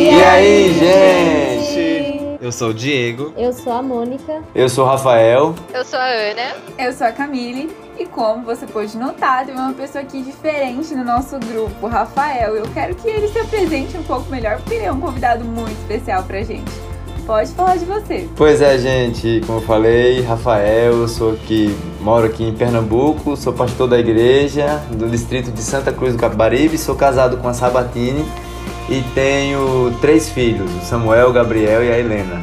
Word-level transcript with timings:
E, 0.00 0.04
E 0.04 0.24
aí, 0.24 0.72
gente? 0.72 2.38
Eu 2.40 2.50
sou 2.50 2.70
o 2.70 2.74
Diego. 2.74 3.34
Eu 3.36 3.52
sou 3.52 3.70
a 3.70 3.82
Mônica. 3.82 4.42
Eu 4.54 4.66
sou 4.66 4.86
o 4.86 4.88
Rafael. 4.88 5.54
Eu 5.74 5.84
sou 5.84 5.98
a 5.98 6.06
Ana. 6.06 6.56
Eu 6.78 6.90
sou 6.94 7.06
a 7.06 7.12
Camille 7.12 7.68
e 7.98 8.06
como 8.06 8.42
você 8.42 8.66
pode 8.66 8.96
notar, 8.96 9.44
tem 9.44 9.54
uma 9.54 9.74
pessoa 9.74 10.02
aqui 10.02 10.22
diferente 10.22 10.94
no 10.94 11.04
nosso 11.04 11.38
grupo, 11.38 11.74
o 11.82 11.86
Rafael. 11.86 12.56
Eu 12.56 12.64
quero 12.72 12.94
que 12.94 13.10
ele 13.10 13.28
se 13.28 13.38
apresente 13.40 13.94
um 13.98 14.02
pouco 14.02 14.30
melhor, 14.30 14.56
porque 14.56 14.72
ele 14.76 14.86
é 14.86 14.92
um 14.92 14.98
convidado 14.98 15.44
muito 15.44 15.78
especial 15.82 16.22
pra 16.22 16.42
gente. 16.42 16.72
Pode 17.26 17.50
falar 17.50 17.76
de 17.76 17.84
você. 17.84 18.26
Pois 18.34 18.62
é, 18.62 18.78
gente, 18.78 19.42
como 19.46 19.58
eu 19.58 19.62
falei, 19.62 20.22
Rafael, 20.22 20.94
eu 20.94 21.08
sou 21.08 21.32
aqui, 21.32 21.76
moro 22.00 22.24
aqui 22.24 22.42
em 22.42 22.54
Pernambuco, 22.54 23.36
sou 23.36 23.52
pastor 23.52 23.86
da 23.86 23.98
igreja 23.98 24.82
do 24.92 25.10
distrito 25.10 25.50
de 25.50 25.60
Santa 25.60 25.92
Cruz 25.92 26.14
do 26.14 26.18
Capibaribe, 26.18 26.78
sou 26.78 26.94
casado 26.94 27.36
com 27.36 27.48
a 27.48 27.52
Sabatini 27.52 28.24
e 28.90 29.02
tenho 29.14 29.96
três 30.00 30.28
filhos, 30.28 30.68
o 30.74 30.80
Samuel, 30.80 31.30
o 31.30 31.32
Gabriel 31.32 31.84
e 31.84 31.92
a 31.92 31.98
Helena. 31.98 32.42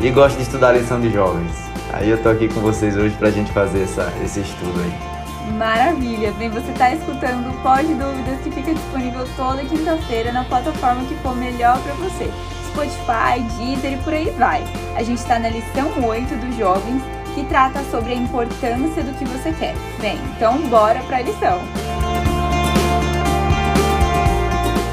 E 0.00 0.08
gosto 0.10 0.36
de 0.36 0.44
estudar 0.44 0.72
lição 0.72 1.00
de 1.00 1.12
jovens. 1.12 1.52
Aí 1.92 2.08
eu 2.08 2.22
tô 2.22 2.28
aqui 2.28 2.46
com 2.48 2.60
vocês 2.60 2.96
hoje 2.96 3.16
pra 3.16 3.30
gente 3.30 3.50
fazer 3.50 3.82
essa, 3.82 4.12
esse 4.24 4.40
estudo 4.40 4.80
aí. 4.80 5.52
Maravilha! 5.56 6.30
Bem, 6.38 6.50
você 6.50 6.70
está 6.70 6.94
escutando 6.94 7.50
o 7.50 7.62
Pode 7.62 7.92
Dúvidas 7.94 8.38
que 8.44 8.50
fica 8.50 8.72
disponível 8.72 9.26
toda 9.36 9.64
quinta-feira 9.64 10.30
na 10.30 10.44
plataforma 10.44 11.04
que 11.06 11.16
for 11.16 11.34
melhor 11.34 11.80
para 11.80 11.94
você. 11.94 12.30
Spotify, 12.68 13.40
Deezer 13.56 13.94
e 13.94 13.96
por 14.04 14.12
aí 14.12 14.30
vai. 14.38 14.62
A 14.94 15.02
gente 15.02 15.18
está 15.18 15.38
na 15.40 15.48
lição 15.48 15.90
8 16.00 16.36
dos 16.36 16.56
jovens 16.56 17.02
que 17.34 17.44
trata 17.46 17.82
sobre 17.90 18.12
a 18.12 18.16
importância 18.16 19.02
do 19.02 19.18
que 19.18 19.24
você 19.24 19.52
quer. 19.52 19.74
Bem, 20.00 20.18
então 20.36 20.58
bora 20.68 21.00
para 21.00 21.16
a 21.16 21.22
lição. 21.22 21.97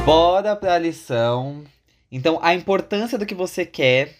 Bora 0.05 0.55
pra 0.55 0.77
lição. 0.77 1.63
Então, 2.11 2.37
a 2.43 2.53
importância 2.53 3.17
do 3.17 3.25
que 3.25 3.33
você 3.33 3.65
quer. 3.65 4.13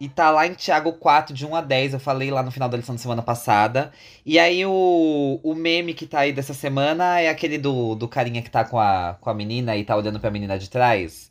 E 0.00 0.08
tá 0.08 0.28
lá 0.28 0.44
em 0.44 0.54
Tiago 0.54 0.94
4, 0.94 1.32
de 1.32 1.46
1 1.46 1.54
a 1.54 1.60
10. 1.60 1.92
Eu 1.92 2.00
falei 2.00 2.32
lá 2.32 2.42
no 2.42 2.50
final 2.50 2.68
da 2.68 2.76
lição 2.76 2.96
da 2.96 3.00
semana 3.00 3.22
passada. 3.22 3.92
E 4.26 4.40
aí, 4.40 4.66
o, 4.66 5.38
o 5.40 5.54
meme 5.54 5.94
que 5.94 6.04
tá 6.04 6.18
aí 6.18 6.32
dessa 6.32 6.52
semana 6.52 7.20
é 7.20 7.28
aquele 7.28 7.58
do, 7.58 7.94
do 7.94 8.08
carinha 8.08 8.42
que 8.42 8.50
tá 8.50 8.64
com 8.64 8.76
a, 8.76 9.16
com 9.20 9.30
a 9.30 9.34
menina 9.34 9.76
e 9.76 9.84
tá 9.84 9.94
olhando 9.94 10.18
pra 10.18 10.32
menina 10.32 10.58
de 10.58 10.68
trás. 10.68 11.30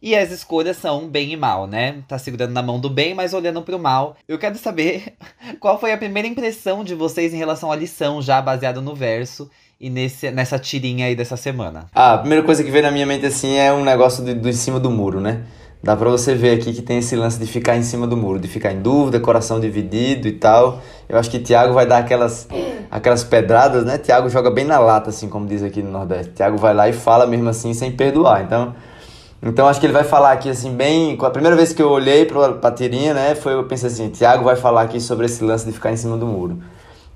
E 0.00 0.14
as 0.14 0.30
escolhas 0.30 0.76
são 0.76 1.08
bem 1.08 1.32
e 1.32 1.36
mal, 1.36 1.66
né? 1.66 2.04
Tá 2.06 2.16
segurando 2.18 2.52
na 2.52 2.62
mão 2.62 2.78
do 2.78 2.88
bem, 2.88 3.12
mas 3.12 3.34
olhando 3.34 3.60
pro 3.60 3.76
mal. 3.76 4.16
Eu 4.28 4.38
quero 4.38 4.56
saber 4.56 5.16
qual 5.58 5.80
foi 5.80 5.90
a 5.90 5.98
primeira 5.98 6.28
impressão 6.28 6.84
de 6.84 6.94
vocês 6.94 7.34
em 7.34 7.38
relação 7.38 7.72
à 7.72 7.76
lição, 7.76 8.22
já 8.22 8.40
baseada 8.40 8.80
no 8.80 8.94
verso 8.94 9.50
e 9.80 9.90
nesse, 9.90 10.30
nessa 10.30 10.58
tirinha 10.58 11.06
aí 11.06 11.14
dessa 11.14 11.36
semana. 11.36 11.86
Ah, 11.94 12.14
a 12.14 12.18
primeira 12.18 12.42
coisa 12.42 12.64
que 12.64 12.70
veio 12.70 12.84
na 12.84 12.90
minha 12.90 13.06
mente 13.06 13.26
assim 13.26 13.56
é 13.56 13.72
um 13.72 13.84
negócio 13.84 14.24
do, 14.24 14.34
do 14.34 14.48
em 14.48 14.52
cima 14.52 14.80
do 14.80 14.90
muro, 14.90 15.20
né? 15.20 15.42
Dá 15.82 15.94
pra 15.94 16.08
você 16.08 16.34
ver 16.34 16.58
aqui 16.58 16.72
que 16.72 16.82
tem 16.82 16.98
esse 16.98 17.14
lance 17.14 17.38
de 17.38 17.46
ficar 17.46 17.76
em 17.76 17.82
cima 17.82 18.06
do 18.06 18.16
muro, 18.16 18.40
de 18.40 18.48
ficar 18.48 18.72
em 18.72 18.80
dúvida, 18.80 19.20
coração 19.20 19.60
dividido 19.60 20.26
e 20.26 20.32
tal. 20.32 20.80
Eu 21.08 21.18
acho 21.18 21.30
que 21.30 21.38
Tiago 21.38 21.74
vai 21.74 21.86
dar 21.86 21.98
aquelas, 21.98 22.48
aquelas 22.90 23.22
pedradas, 23.22 23.84
né? 23.84 23.98
Tiago 23.98 24.28
joga 24.28 24.50
bem 24.50 24.64
na 24.64 24.78
lata, 24.78 25.10
assim 25.10 25.28
como 25.28 25.46
diz 25.46 25.62
aqui 25.62 25.82
no 25.82 25.90
Nordeste. 25.90 26.32
Tiago 26.32 26.56
vai 26.56 26.74
lá 26.74 26.88
e 26.88 26.92
fala 26.92 27.26
mesmo 27.26 27.48
assim, 27.50 27.74
sem 27.74 27.92
perdoar. 27.92 28.42
Então, 28.42 28.74
então 29.42 29.68
acho 29.68 29.78
que 29.78 29.86
ele 29.86 29.92
vai 29.92 30.02
falar 30.02 30.32
aqui 30.32 30.48
assim, 30.48 30.74
bem. 30.74 31.16
A 31.20 31.30
primeira 31.30 31.54
vez 31.54 31.72
que 31.72 31.82
eu 31.82 31.90
olhei 31.90 32.24
pra, 32.24 32.54
pra 32.54 32.72
tirinha, 32.72 33.12
né? 33.12 33.34
Foi 33.34 33.52
eu 33.52 33.64
pensei 33.64 33.88
assim: 33.88 34.08
Tiago 34.08 34.42
vai 34.42 34.56
falar 34.56 34.82
aqui 34.82 35.00
sobre 35.00 35.26
esse 35.26 35.44
lance 35.44 35.66
de 35.66 35.72
ficar 35.72 35.92
em 35.92 35.96
cima 35.96 36.16
do 36.16 36.26
muro. 36.26 36.58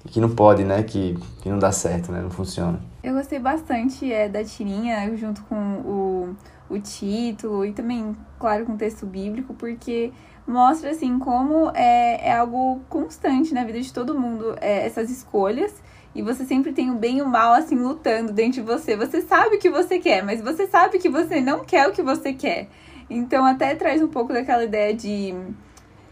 Que 0.06 0.20
não 0.20 0.30
pode, 0.30 0.64
né? 0.64 0.82
Que, 0.82 1.16
que 1.42 1.48
não 1.48 1.58
dá 1.58 1.70
certo, 1.70 2.10
né? 2.10 2.20
Não 2.20 2.30
funciona. 2.30 2.80
Eu 3.02 3.14
gostei 3.14 3.38
bastante 3.38 4.10
é, 4.12 4.28
da 4.28 4.42
tirinha, 4.42 5.14
junto 5.16 5.42
com 5.42 5.56
o, 5.56 6.36
o 6.68 6.78
título 6.78 7.64
e 7.64 7.72
também, 7.72 8.16
claro, 8.38 8.66
com 8.66 8.72
o 8.72 8.76
texto 8.76 9.06
bíblico, 9.06 9.54
porque 9.54 10.12
mostra, 10.46 10.90
assim, 10.90 11.18
como 11.18 11.70
é, 11.74 12.28
é 12.28 12.36
algo 12.36 12.80
constante 12.88 13.54
na 13.54 13.64
vida 13.64 13.80
de 13.80 13.92
todo 13.92 14.18
mundo, 14.18 14.56
é, 14.60 14.86
essas 14.86 15.10
escolhas. 15.10 15.72
E 16.14 16.22
você 16.22 16.44
sempre 16.44 16.72
tem 16.72 16.90
o 16.90 16.94
bem 16.94 17.18
e 17.18 17.22
o 17.22 17.28
mal, 17.28 17.52
assim, 17.52 17.76
lutando 17.76 18.32
dentro 18.32 18.60
de 18.60 18.66
você. 18.66 18.96
Você 18.96 19.22
sabe 19.22 19.56
o 19.56 19.58
que 19.58 19.70
você 19.70 19.98
quer, 19.98 20.24
mas 20.24 20.40
você 20.40 20.66
sabe 20.66 20.98
que 20.98 21.08
você 21.08 21.40
não 21.40 21.64
quer 21.64 21.88
o 21.88 21.92
que 21.92 22.02
você 22.02 22.32
quer. 22.32 22.68
Então, 23.08 23.44
até 23.44 23.74
traz 23.74 24.02
um 24.02 24.08
pouco 24.08 24.32
daquela 24.32 24.64
ideia 24.64 24.92
de 24.92 25.34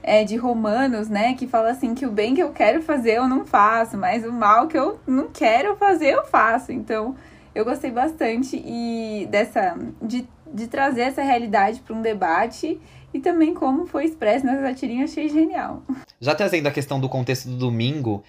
é, 0.03 0.25
de 0.25 0.37
Romanos, 0.37 1.09
né? 1.09 1.35
Que 1.35 1.47
fala 1.47 1.71
assim 1.71 1.95
que 1.95 2.07
o 2.07 2.11
bem 2.11 2.35
que 2.35 2.43
eu 2.43 2.51
quero 2.51 2.83
fazer 2.83 3.19
eu 3.19 3.29
não 3.29 3.45
faço, 3.45 3.97
mas 3.97 4.25
o 4.25 4.33
mal 4.33 4.69
que 4.69 4.79
eu 4.79 4.99
não 5.07 5.29
quero 5.29 5.77
fazer 5.77 6.15
eu 6.15 6.25
faço. 6.25 6.73
Então, 6.73 7.15
eu 7.55 7.65
gostei 7.65 7.91
bastante 7.91 8.57
e 8.65 9.27
dessa 9.31 9.77
de, 10.01 10.27
de 10.53 10.67
trazer 10.67 11.03
essa 11.03 11.23
realidade 11.23 11.81
para 11.81 11.95
um 11.95 12.03
debate 12.03 12.81
e 13.13 13.21
também 13.21 13.55
como 13.55 13.87
foi 13.87 14.05
expresso 14.05 14.45
nessa 14.45 14.75
tirinha, 14.75 15.05
achei 15.05 15.29
genial. 15.29 15.83
Já 16.21 16.35
trazendo 16.35 16.67
a 16.67 16.71
questão 16.71 17.01
do 17.01 17.09
contexto 17.09 17.49
do 17.49 17.57
domingo, 17.57 18.23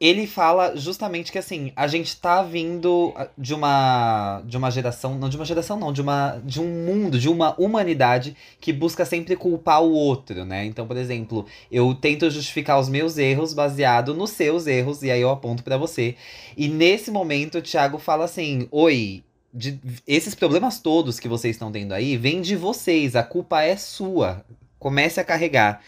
ele 0.00 0.26
fala 0.26 0.74
justamente 0.76 1.30
que 1.30 1.36
assim, 1.36 1.72
a 1.76 1.86
gente 1.86 2.16
tá 2.16 2.42
vindo 2.42 3.12
de 3.36 3.52
uma 3.52 4.40
de 4.46 4.56
uma 4.56 4.70
geração, 4.70 5.18
não 5.18 5.28
de 5.28 5.36
uma 5.36 5.44
geração 5.44 5.78
não, 5.78 5.92
de 5.92 6.00
uma 6.00 6.40
de 6.42 6.58
um 6.58 6.66
mundo, 6.66 7.18
de 7.18 7.28
uma 7.28 7.54
humanidade 7.60 8.34
que 8.58 8.72
busca 8.72 9.04
sempre 9.04 9.36
culpar 9.36 9.82
o 9.82 9.92
outro, 9.92 10.46
né? 10.46 10.64
Então, 10.64 10.86
por 10.86 10.96
exemplo, 10.96 11.44
eu 11.70 11.94
tento 11.94 12.30
justificar 12.30 12.80
os 12.80 12.88
meus 12.88 13.18
erros 13.18 13.52
baseado 13.52 14.14
nos 14.14 14.30
seus 14.30 14.66
erros 14.66 15.02
e 15.02 15.10
aí 15.10 15.20
eu 15.20 15.28
aponto 15.30 15.62
pra 15.62 15.76
você. 15.76 16.16
E 16.56 16.66
nesse 16.66 17.10
momento 17.10 17.58
o 17.58 17.62
Thiago 17.62 17.98
fala 17.98 18.24
assim: 18.24 18.66
"Oi, 18.70 19.22
de, 19.52 19.78
esses 20.06 20.34
problemas 20.34 20.80
todos 20.80 21.20
que 21.20 21.28
vocês 21.28 21.56
estão 21.56 21.70
tendo 21.70 21.92
aí 21.92 22.16
vêm 22.16 22.40
de 22.40 22.56
vocês, 22.56 23.14
a 23.14 23.22
culpa 23.22 23.62
é 23.62 23.76
sua. 23.76 24.46
Comece 24.78 25.20
a 25.20 25.24
carregar". 25.24 25.82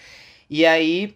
E 0.51 0.67
aí 0.67 1.15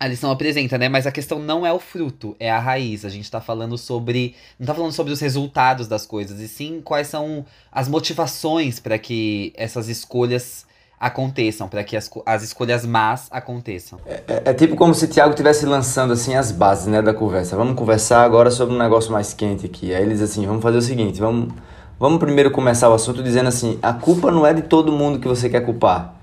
a 0.00 0.06
lição 0.06 0.30
apresenta, 0.30 0.78
né? 0.78 0.88
Mas 0.88 1.06
a 1.06 1.12
questão 1.12 1.38
não 1.38 1.66
é 1.66 1.70
o 1.70 1.78
fruto, 1.78 2.34
é 2.40 2.50
a 2.50 2.58
raiz. 2.58 3.04
A 3.04 3.10
gente 3.10 3.30
tá 3.30 3.38
falando 3.38 3.76
sobre. 3.76 4.34
Não 4.58 4.66
tá 4.66 4.74
falando 4.74 4.92
sobre 4.92 5.12
os 5.12 5.20
resultados 5.20 5.86
das 5.86 6.06
coisas, 6.06 6.40
e 6.40 6.48
sim 6.48 6.80
quais 6.82 7.06
são 7.06 7.44
as 7.70 7.86
motivações 7.86 8.80
para 8.80 8.98
que 8.98 9.52
essas 9.54 9.90
escolhas 9.90 10.64
aconteçam, 10.98 11.68
para 11.68 11.84
que 11.84 11.98
as, 11.98 12.10
as 12.24 12.42
escolhas 12.42 12.86
más 12.86 13.26
aconteçam. 13.30 13.98
É, 14.06 14.42
é 14.46 14.54
tipo 14.54 14.74
como 14.74 14.94
se 14.94 15.06
Tiago 15.06 15.30
estivesse 15.30 15.66
lançando 15.66 16.14
assim 16.14 16.34
as 16.34 16.50
bases 16.50 16.86
né, 16.86 17.02
da 17.02 17.12
conversa. 17.12 17.54
Vamos 17.54 17.74
conversar 17.74 18.24
agora 18.24 18.50
sobre 18.50 18.74
um 18.74 18.78
negócio 18.78 19.12
mais 19.12 19.34
quente 19.34 19.66
aqui. 19.66 19.94
Aí 19.94 20.02
eles 20.02 20.22
assim, 20.22 20.46
vamos 20.46 20.62
fazer 20.62 20.78
o 20.78 20.82
seguinte, 20.82 21.20
vamos, 21.20 21.52
vamos 21.98 22.18
primeiro 22.18 22.50
começar 22.50 22.88
o 22.88 22.94
assunto 22.94 23.22
dizendo 23.22 23.48
assim, 23.48 23.78
a 23.82 23.92
culpa 23.92 24.30
não 24.30 24.46
é 24.46 24.54
de 24.54 24.62
todo 24.62 24.92
mundo 24.92 25.18
que 25.18 25.28
você 25.28 25.48
quer 25.50 25.60
culpar. 25.60 26.19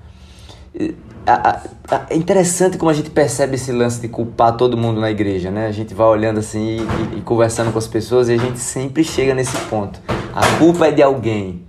É 2.09 2.15
interessante 2.15 2.77
como 2.77 2.89
a 2.89 2.93
gente 2.93 3.09
percebe 3.09 3.55
esse 3.55 3.71
lance 3.71 3.99
de 3.99 4.07
culpar 4.07 4.55
todo 4.55 4.77
mundo 4.77 5.01
na 5.01 5.11
igreja, 5.11 5.51
né? 5.51 5.67
A 5.67 5.71
gente 5.71 5.93
vai 5.93 6.07
olhando 6.07 6.39
assim 6.39 6.77
e, 7.13 7.17
e, 7.17 7.21
conversando 7.21 7.71
com 7.71 7.77
as 7.77 7.87
pessoas 7.87 8.29
e 8.29 8.33
a 8.33 8.37
gente 8.37 8.59
sempre 8.59 9.03
chega 9.03 9.33
nesse 9.33 9.57
ponto. 9.65 9.99
A 10.33 10.57
culpa 10.57 10.87
é 10.87 10.91
de 10.91 11.03
alguém. 11.03 11.63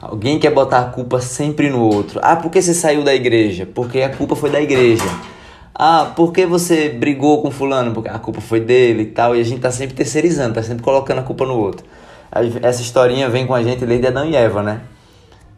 Alguém 0.00 0.38
quer 0.38 0.50
botar 0.50 0.80
a 0.80 0.84
culpa 0.86 1.20
sempre 1.20 1.70
no 1.70 1.80
outro. 1.80 2.18
Ah, 2.22 2.34
por 2.34 2.50
que 2.50 2.60
você 2.60 2.74
saiu 2.74 3.04
da 3.04 3.14
igreja? 3.14 3.66
Porque 3.72 4.02
a 4.02 4.08
culpa 4.08 4.34
foi 4.34 4.50
da 4.50 4.60
igreja. 4.60 5.04
Ah, 5.72 6.12
por 6.16 6.32
que 6.32 6.44
você 6.44 6.88
brigou 6.88 7.40
com 7.40 7.50
fulano? 7.50 7.92
Porque 7.92 8.08
a 8.08 8.18
culpa 8.18 8.40
foi 8.40 8.60
dele 8.60 9.02
e 9.02 9.06
tal. 9.06 9.36
E 9.36 9.40
a 9.40 9.44
gente 9.44 9.60
tá 9.60 9.70
sempre 9.70 9.94
terceirizando, 9.94 10.54
tá 10.54 10.62
sempre 10.62 10.82
colocando 10.82 11.20
a 11.20 11.22
culpa 11.22 11.46
no 11.46 11.56
outro. 11.56 11.86
Essa 12.62 12.82
historinha 12.82 13.28
vem 13.28 13.46
com 13.46 13.54
a 13.54 13.62
gente 13.62 13.86
desde 13.86 14.08
Adão 14.08 14.24
e 14.24 14.34
Eva, 14.34 14.62
né? 14.62 14.80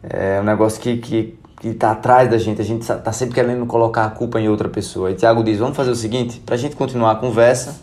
É 0.03 0.39
um 0.39 0.43
negócio 0.43 0.79
que, 0.79 0.97
que 0.97 1.37
que 1.59 1.69
está 1.69 1.91
atrás 1.91 2.29
da 2.29 2.37
gente, 2.37 2.61
a 2.61 2.65
gente 2.65 2.81
está 2.81 3.11
sempre 3.11 3.35
querendo 3.35 3.65
colocar 3.65 4.05
a 4.05 4.09
culpa 4.09 4.39
em 4.39 4.47
outra 4.47 4.69
pessoa. 4.69 5.11
E 5.11 5.15
Tiago 5.15 5.43
diz: 5.43 5.59
vamos 5.59 5.75
fazer 5.75 5.91
o 5.91 5.95
seguinte, 5.95 6.39
para 6.45 6.55
a 6.55 6.57
gente 6.57 6.75
continuar 6.75 7.11
a 7.11 7.15
conversa, 7.15 7.79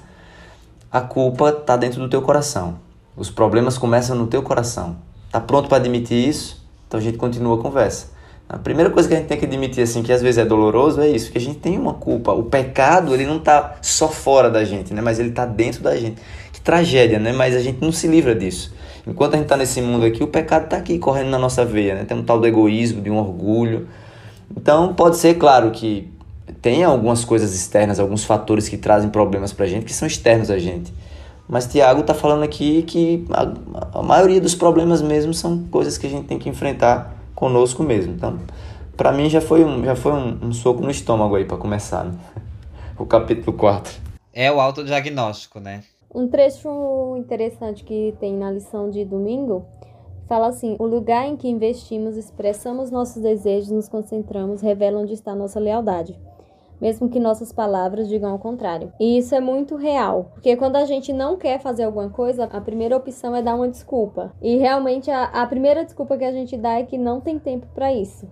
a 0.91 1.01
culpa 1.01 1.51
está 1.51 1.77
dentro 1.77 2.01
do 2.01 2.09
teu 2.09 2.23
coração. 2.23 2.79
Os 3.17 3.31
problemas 3.31 3.79
começam 3.79 4.17
no 4.17 4.27
teu 4.27 4.43
coração. 4.43 4.97
Está 5.27 5.41
pronto 5.41 5.69
para 5.69 5.79
admitir 5.79 6.29
isso? 6.29 6.65
Então 6.87 6.99
a 6.99 7.03
gente 7.03 7.17
continua 7.17 7.59
a 7.59 7.63
conversa. 7.63 8.15
A 8.49 8.59
primeira 8.59 8.91
coisa 8.91 9.09
que 9.09 9.15
a 9.15 9.17
gente 9.17 9.27
tem 9.27 9.39
que 9.39 9.47
admitir, 9.47 9.83
assim, 9.83 10.03
que 10.03 10.13
às 10.13 10.21
vezes 10.21 10.39
é 10.39 10.45
doloroso, 10.45 11.01
é 11.01 11.09
isso, 11.09 11.33
que 11.33 11.39
a 11.39 11.41
gente 11.41 11.59
tem 11.59 11.79
uma 11.79 11.95
culpa. 11.95 12.33
O 12.33 12.45
pecado, 12.45 13.15
ele 13.15 13.25
não 13.25 13.39
está 13.39 13.77
só 13.81 14.09
fora 14.09 14.51
da 14.51 14.65
gente, 14.65 14.93
né? 14.93 15.01
Mas 15.01 15.19
ele 15.19 15.31
está 15.31 15.47
dentro 15.47 15.83
da 15.83 15.97
gente. 15.97 16.21
Que 16.53 16.61
tragédia, 16.61 17.19
né? 17.19 17.33
Mas 17.33 17.57
a 17.57 17.61
gente 17.61 17.81
não 17.81 17.91
se 17.91 18.07
livra 18.07 18.35
disso. 18.35 18.74
Enquanto 19.07 19.35
a 19.35 19.37
gente 19.37 19.45
está 19.45 19.57
nesse 19.57 19.83
mundo 19.83 20.07
aqui, 20.07 20.23
o 20.23 20.27
pecado 20.27 20.65
está 20.65 20.77
aqui 20.77 20.99
correndo 20.99 21.29
na 21.29 21.39
nossa 21.39 21.65
veia, 21.65 21.95
né? 21.95 22.05
Tem 22.05 22.17
um 22.17 22.23
tal 22.23 22.41
do 22.41 22.47
egoísmo, 22.47 23.03
de 23.03 23.11
um 23.11 23.19
orgulho. 23.19 23.89
Então 24.57 24.95
pode 24.95 25.17
ser, 25.17 25.35
claro, 25.35 25.71
que 25.71 26.11
tem 26.63 26.85
algumas 26.85 27.25
coisas 27.25 27.55
externas, 27.55 28.01
alguns 28.01 28.25
fatores 28.25 28.69
que 28.69 28.77
trazem 28.77 29.11
problemas 29.11 29.53
para 29.53 29.67
a 29.67 29.69
gente, 29.69 29.85
que 29.85 29.93
são 29.93 30.09
externos 30.09 30.51
a 30.51 30.59
gente. 30.59 30.93
Mas 31.47 31.67
Tiago 31.67 32.01
está 32.01 32.15
falando 32.15 32.43
aqui 32.43 32.83
que 32.83 33.27
a, 33.31 33.99
a, 33.99 34.03
maioria 34.03 34.41
dos 34.41 34.55
problemas 34.55 35.03
mesmo 35.03 35.35
são 35.35 35.65
coisas 35.65 35.99
que 35.99 36.07
a 36.07 36.11
gente 36.11 36.27
tem 36.27 36.39
que 36.39 36.49
enfrentar 36.49 37.15
conosco 37.35 37.83
mesmo. 37.83 38.15
Então, 38.15 38.39
para 38.97 39.13
mim 39.13 39.29
já 39.29 39.41
foi 39.41 39.63
um, 39.63 39.85
já 39.85 39.95
foi 39.95 40.13
um, 40.13 40.39
um 40.47 40.53
soco 40.53 40.81
no 40.83 40.91
estômago 40.91 41.37
aí 41.37 41.45
para 41.45 41.59
começar, 41.59 42.05
né? 42.05 42.15
o 42.97 43.05
capítulo 43.05 43.55
4. 43.57 43.93
É 44.33 44.51
o 44.51 44.59
autodiagnóstico, 44.59 45.61
né? 45.61 45.83
Um 46.15 46.29
trecho 46.29 47.17
interessante 47.17 47.85
que 47.85 48.15
tem 48.21 48.35
na 48.37 48.51
lição 48.51 48.89
de 48.89 49.05
domingo 49.05 49.67
Fala 50.27 50.47
assim: 50.47 50.75
o 50.79 50.87
lugar 50.87 51.27
em 51.27 51.37
que 51.37 51.49
investimos, 51.49 52.17
expressamos 52.17 52.91
nossos 52.91 53.21
desejos, 53.21 53.71
nos 53.71 53.89
concentramos, 53.89 54.63
revela 54.63 55.01
onde 55.01 55.13
está 55.13 55.35
nossa 55.35 55.61
lealdade 55.61 56.19
mesmo 56.81 57.09
que 57.09 57.21
nossas 57.21 57.51
palavras 57.51 58.09
digam 58.09 58.31
ao 58.31 58.39
contrário. 58.39 58.93
E 59.01 59.17
isso 59.17 59.35
é 59.35 59.41
muito 59.41 59.75
real, 59.75 60.31
porque 60.35 60.55
quando 60.55 60.77
a 60.77 60.85
gente 60.85 61.15
não 61.15 61.37
quer 61.37 61.59
fazer 61.59 61.85
alguma 61.85 62.11
coisa, 62.11 62.45
a 62.45 62.61
primeira 62.61 62.95
opção 62.95 63.35
é 63.35 63.41
dar 63.41 63.55
uma 63.55 63.69
desculpa. 63.69 64.35
E 64.43 64.57
realmente 64.57 65.11
a, 65.11 65.25
a 65.25 65.47
primeira 65.47 65.85
desculpa 65.85 66.19
que 66.19 66.25
a 66.25 66.33
gente 66.33 66.59
dá 66.59 66.79
é 66.79 66.83
que 66.83 66.99
não 66.99 67.23
tem 67.23 67.39
tempo 67.39 67.67
para 67.75 67.93
isso. 67.93 68.29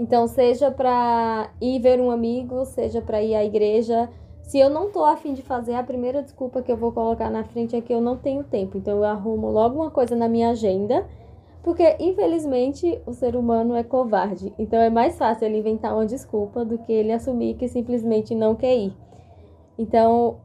Então, 0.00 0.26
seja 0.26 0.72
para 0.72 1.50
ir 1.60 1.78
ver 1.78 2.00
um 2.00 2.10
amigo, 2.10 2.64
seja 2.64 3.00
para 3.00 3.22
ir 3.22 3.36
à 3.36 3.44
igreja, 3.44 4.08
se 4.44 4.58
eu 4.58 4.70
não 4.70 4.90
tô 4.90 5.04
afim 5.04 5.34
de 5.34 5.42
fazer, 5.42 5.74
a 5.74 5.82
primeira 5.82 6.22
desculpa 6.22 6.62
que 6.62 6.70
eu 6.70 6.76
vou 6.76 6.92
colocar 6.92 7.28
na 7.28 7.44
frente 7.44 7.74
é 7.74 7.80
que 7.80 7.92
eu 7.92 8.00
não 8.00 8.16
tenho 8.16 8.44
tempo. 8.44 8.78
Então, 8.78 8.98
eu 8.98 9.04
arrumo 9.04 9.50
logo 9.50 9.76
uma 9.76 9.90
coisa 9.90 10.14
na 10.14 10.28
minha 10.28 10.50
agenda 10.50 11.04
porque, 11.64 11.96
infelizmente, 11.98 13.00
o 13.06 13.14
ser 13.14 13.34
humano 13.34 13.74
é 13.74 13.82
covarde. 13.82 14.52
Então 14.58 14.78
é 14.78 14.90
mais 14.90 15.16
fácil 15.16 15.46
ele 15.46 15.58
inventar 15.58 15.94
uma 15.94 16.04
desculpa 16.04 16.62
do 16.62 16.76
que 16.76 16.92
ele 16.92 17.10
assumir 17.10 17.54
que 17.54 17.66
simplesmente 17.66 18.34
não 18.34 18.54
quer 18.54 18.76
ir. 18.76 18.94
Então, 19.78 20.36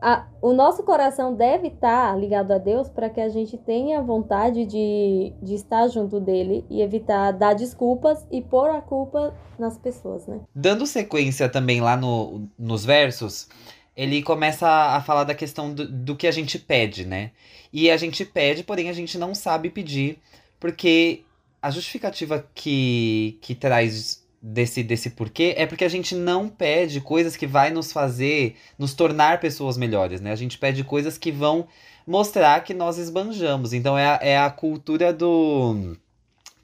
a, 0.00 0.26
o 0.40 0.52
nosso 0.52 0.82
coração 0.82 1.34
deve 1.34 1.68
estar 1.68 2.18
ligado 2.18 2.52
a 2.52 2.58
Deus 2.58 2.88
para 2.88 3.10
que 3.10 3.20
a 3.20 3.28
gente 3.28 3.58
tenha 3.58 4.00
vontade 4.00 4.64
de, 4.64 5.32
de 5.42 5.54
estar 5.54 5.88
junto 5.88 6.18
dele 6.18 6.64
e 6.70 6.80
evitar 6.80 7.32
dar 7.32 7.54
desculpas 7.54 8.26
e 8.30 8.40
pôr 8.40 8.70
a 8.70 8.80
culpa 8.80 9.34
nas 9.58 9.76
pessoas, 9.76 10.26
né? 10.26 10.40
Dando 10.54 10.86
sequência 10.86 11.48
também 11.48 11.80
lá 11.80 11.96
no, 11.96 12.48
nos 12.58 12.84
versos, 12.84 13.48
ele 13.94 14.22
começa 14.22 14.66
a 14.66 15.00
falar 15.02 15.24
da 15.24 15.34
questão 15.34 15.74
do, 15.74 15.86
do 15.86 16.16
que 16.16 16.26
a 16.26 16.32
gente 16.32 16.58
pede, 16.58 17.04
né? 17.04 17.32
E 17.72 17.90
a 17.90 17.96
gente 17.96 18.24
pede, 18.24 18.62
porém 18.62 18.88
a 18.88 18.94
gente 18.94 19.18
não 19.18 19.34
sabe 19.34 19.68
pedir 19.68 20.18
porque 20.58 21.24
a 21.62 21.70
justificativa 21.70 22.46
que, 22.54 23.38
que 23.42 23.54
traz 23.54 24.19
desse, 24.42 24.82
desse 24.82 25.10
porquê 25.10 25.54
é 25.56 25.66
porque 25.66 25.84
a 25.84 25.88
gente 25.88 26.14
não 26.14 26.48
pede 26.48 27.00
coisas 27.00 27.36
que 27.36 27.46
vai 27.46 27.70
nos 27.70 27.92
fazer, 27.92 28.56
nos 28.78 28.94
tornar 28.94 29.40
pessoas 29.40 29.76
melhores, 29.76 30.20
né? 30.20 30.32
A 30.32 30.36
gente 30.36 30.58
pede 30.58 30.82
coisas 30.82 31.18
que 31.18 31.30
vão 31.30 31.68
mostrar 32.06 32.62
que 32.64 32.72
nós 32.72 32.98
esbanjamos. 32.98 33.72
Então 33.72 33.96
é 33.96 34.06
a, 34.06 34.18
é 34.22 34.38
a 34.38 34.50
cultura 34.50 35.12
do. 35.12 35.96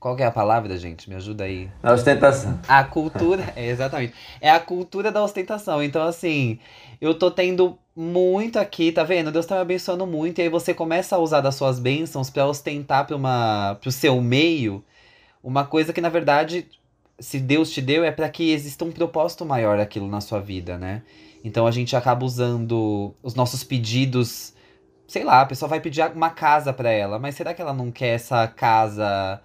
Qual 0.01 0.15
que 0.15 0.23
é 0.23 0.27
a 0.27 0.31
palavra, 0.31 0.77
gente? 0.77 1.09
Me 1.09 1.17
ajuda 1.17 1.45
aí. 1.45 1.69
A 1.83 1.93
ostentação. 1.93 2.61
A 2.69 2.85
cultura, 2.85 3.53
é, 3.57 3.67
exatamente. 3.67 4.15
É 4.41 4.51
a 4.51 4.61
cultura 4.61 5.11
da 5.11 5.23
ostentação. 5.23 5.83
Então, 5.83 6.03
assim, 6.03 6.59
eu 7.01 7.15
tô 7.19 7.31
tendo 7.31 7.79
muito 7.95 8.59
aqui, 8.59 8.93
tá 8.93 9.03
vendo? 9.03 9.33
Deus 9.33 9.47
tá 9.47 9.57
me 9.57 9.63
abençoando 9.63 10.07
muito. 10.07 10.39
E 10.39 10.43
aí 10.43 10.49
você 10.49 10.73
começa 10.73 11.17
a 11.17 11.19
usar 11.19 11.41
das 11.41 11.55
suas 11.55 11.79
bênçãos 11.79 12.31
para 12.31 12.47
ostentar 12.47 13.07
para 13.07 13.17
uma 13.17 13.77
pro 13.81 13.91
seu 13.91 14.21
meio 14.21 14.85
uma 15.43 15.65
coisa 15.65 15.93
que 15.93 16.01
na 16.01 16.09
verdade, 16.09 16.67
se 17.19 17.39
Deus 17.39 17.71
te 17.71 17.81
deu, 17.81 18.05
é 18.05 18.11
para 18.11 18.29
que 18.29 18.51
exista 18.53 18.85
um 18.85 18.93
propósito 18.93 19.45
maior 19.45 19.79
aquilo 19.79 20.09
na 20.09 20.21
sua 20.21 20.41
vida, 20.41 20.79
né? 20.79 21.03
Então 21.45 21.67
a 21.67 21.71
gente 21.71 21.95
acaba 21.97 22.25
usando 22.25 23.15
os 23.23 23.35
nossos 23.35 23.63
pedidos, 23.65 24.55
sei 25.07 25.25
lá, 25.25 25.41
a 25.41 25.47
pessoa 25.47 25.69
vai 25.69 25.81
pedir 25.81 26.03
uma 26.13 26.31
casa 26.31 26.73
para 26.73 26.91
ela, 26.91 27.19
mas 27.19 27.35
será 27.35 27.55
que 27.55 27.63
ela 27.63 27.73
não 27.73 27.91
quer 27.91 28.15
essa 28.15 28.47
casa 28.49 29.41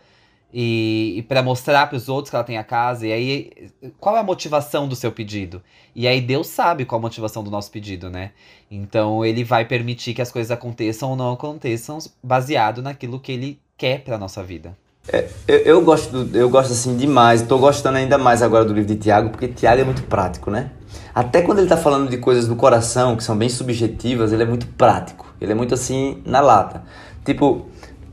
e, 0.53 1.15
e 1.17 1.21
para 1.23 1.41
mostrar 1.41 1.87
para 1.87 1.95
os 1.95 2.09
outros 2.09 2.29
que 2.29 2.35
ela 2.35 2.43
tem 2.43 2.57
a 2.57 2.63
casa. 2.63 3.07
E 3.07 3.13
aí, 3.13 3.71
qual 3.99 4.17
é 4.17 4.19
a 4.19 4.23
motivação 4.23 4.87
do 4.87 4.95
seu 4.95 5.11
pedido? 5.11 5.61
E 5.95 6.07
aí 6.07 6.21
Deus 6.21 6.47
sabe 6.47 6.85
qual 6.85 6.99
a 6.99 7.01
motivação 7.01 7.43
do 7.43 7.51
nosso 7.51 7.71
pedido, 7.71 8.09
né? 8.09 8.31
Então 8.69 9.23
ele 9.25 9.43
vai 9.43 9.65
permitir 9.65 10.13
que 10.13 10.21
as 10.21 10.31
coisas 10.31 10.51
aconteçam 10.51 11.09
ou 11.09 11.15
não 11.15 11.33
aconteçam 11.33 11.99
baseado 12.23 12.81
naquilo 12.81 13.19
que 13.19 13.31
ele 13.31 13.61
quer 13.77 14.03
para 14.03 14.17
nossa 14.17 14.43
vida. 14.43 14.77
É, 15.07 15.27
eu, 15.47 15.57
eu, 15.57 15.81
gosto, 15.81 16.29
eu 16.33 16.49
gosto 16.49 16.73
assim 16.73 16.95
demais, 16.95 17.41
estou 17.41 17.57
gostando 17.59 17.97
ainda 17.97 18.17
mais 18.17 18.41
agora 18.41 18.63
do 18.63 18.73
livro 18.73 18.87
de 18.87 18.95
Tiago, 18.95 19.29
porque 19.29 19.47
Tiago 19.47 19.81
é 19.81 19.83
muito 19.83 20.03
prático, 20.03 20.51
né? 20.51 20.69
Até 21.13 21.41
quando 21.41 21.57
ele 21.57 21.65
está 21.65 21.77
falando 21.77 22.09
de 22.09 22.17
coisas 22.17 22.47
do 22.47 22.55
coração, 22.55 23.17
que 23.17 23.23
são 23.23 23.35
bem 23.35 23.49
subjetivas, 23.49 24.31
ele 24.31 24.43
é 24.43 24.45
muito 24.45 24.67
prático. 24.67 25.25
Ele 25.41 25.51
é 25.51 25.55
muito 25.55 25.73
assim, 25.73 26.21
na 26.25 26.39
lata. 26.39 26.83
Tipo, 27.25 27.65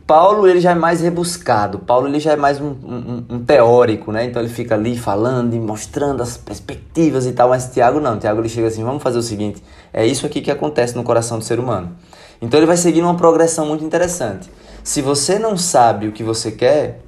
Paulo 0.07 0.49
ele 0.49 0.59
já 0.59 0.71
é 0.71 0.75
mais 0.75 1.03
rebuscado, 1.03 1.79
Paulo 1.81 2.09
ele 2.09 2.19
já 2.19 2.33
é 2.33 2.37
mais 2.37 2.59
um, 2.59 2.69
um, 2.69 3.25
um, 3.29 3.45
teórico, 3.45 4.11
né? 4.11 4.25
Então 4.25 4.41
ele 4.41 4.51
fica 4.51 4.75
ali 4.75 4.97
falando 4.97 5.55
e 5.55 5.61
mostrando 5.61 6.23
as 6.23 6.39
perspectivas 6.39 7.27
e 7.27 7.33
tal, 7.33 7.51
mas 7.51 7.71
Tiago 7.71 8.01
não, 8.01 8.19
Tiago 8.19 8.41
ele 8.41 8.49
chega 8.49 8.69
assim, 8.69 8.83
vamos 8.83 9.03
fazer 9.03 9.19
o 9.19 9.23
seguinte, 9.23 9.63
é 9.93 10.07
isso 10.07 10.25
aqui 10.25 10.41
que 10.41 10.51
acontece 10.51 10.97
no 10.97 11.03
coração 11.03 11.39
do 11.39 11.45
ser 11.45 11.61
humano. 11.61 11.95
Então 12.41 12.59
ele 12.59 12.67
vai 12.67 12.79
seguir 12.79 13.03
uma 13.03 13.17
progressão 13.17 13.67
muito 13.67 13.85
interessante. 13.85 14.49
Se 14.83 15.03
você 15.03 15.39
não 15.39 15.57
sabe 15.57 16.09
o 16.09 16.13
que 16.13 16.23
você 16.23 16.51
quer, 16.51 17.01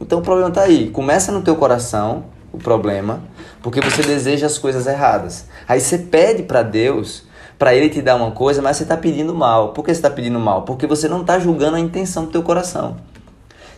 então 0.00 0.18
o 0.18 0.22
problema 0.22 0.48
está 0.48 0.62
aí. 0.62 0.90
Começa 0.90 1.32
no 1.32 1.42
teu 1.42 1.56
coração 1.56 2.24
o 2.52 2.58
problema, 2.58 3.22
porque 3.62 3.80
você 3.80 4.02
deseja 4.02 4.46
as 4.46 4.58
coisas 4.58 4.86
erradas. 4.86 5.46
Aí 5.66 5.80
você 5.80 5.98
pede 5.98 6.42
para 6.42 6.62
Deus 6.62 7.24
para 7.58 7.74
ele 7.74 7.88
te 7.88 8.02
dar 8.02 8.16
uma 8.16 8.32
coisa, 8.32 8.60
mas 8.60 8.76
você 8.76 8.82
está 8.82 8.96
pedindo 8.96 9.34
mal. 9.34 9.68
Por 9.68 9.84
que 9.84 9.94
você 9.94 9.98
está 9.98 10.10
pedindo 10.10 10.38
mal? 10.38 10.62
Porque 10.62 10.86
você 10.86 11.08
não 11.08 11.20
está 11.20 11.38
julgando 11.38 11.76
a 11.76 11.80
intenção 11.80 12.24
do 12.24 12.30
teu 12.32 12.42
coração. 12.42 12.96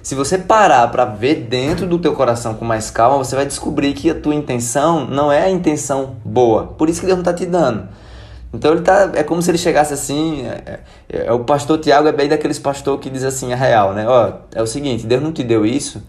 Se 0.02 0.14
você 0.14 0.37
parar 0.37 0.88
para 0.91 1.05
ver 1.05 1.46
dentro 1.49 1.87
do 1.87 1.99
teu 1.99 2.14
coração 2.14 2.55
com 2.55 2.64
mais 2.64 2.91
calma, 2.91 3.17
você 3.17 3.35
vai 3.35 3.46
descobrir 3.46 3.94
que 3.94 4.11
a 4.11 4.14
tua 4.14 4.35
intenção 4.35 5.06
não 5.06 5.32
é 5.32 5.43
a 5.44 5.50
intenção 5.50 6.17
boa. 6.25 6.67
Por 6.67 6.91
isso 6.91 7.00
que 7.00 7.06
Deus 7.06 7.17
não 7.17 7.23
está 7.23 7.32
te 7.32 7.46
dando. 7.46 7.88
Então 8.54 8.72
ele 8.72 8.82
tá, 8.82 9.10
é 9.14 9.22
como 9.24 9.42
se 9.42 9.50
ele 9.50 9.58
chegasse 9.58 9.92
assim, 9.92 10.46
é, 10.46 10.80
é, 11.08 11.26
é, 11.26 11.32
o 11.32 11.40
pastor 11.40 11.78
Tiago 11.78 12.06
é 12.06 12.12
bem 12.12 12.28
daqueles 12.28 12.58
pastor 12.58 12.98
que 13.00 13.10
diz 13.10 13.24
assim 13.24 13.52
a 13.52 13.56
real, 13.56 13.92
né? 13.92 14.06
Ó, 14.06 14.32
é 14.54 14.62
o 14.62 14.66
seguinte, 14.66 15.04
Deus 15.06 15.20
não 15.20 15.32
te 15.32 15.42
deu 15.42 15.66
isso, 15.66 16.02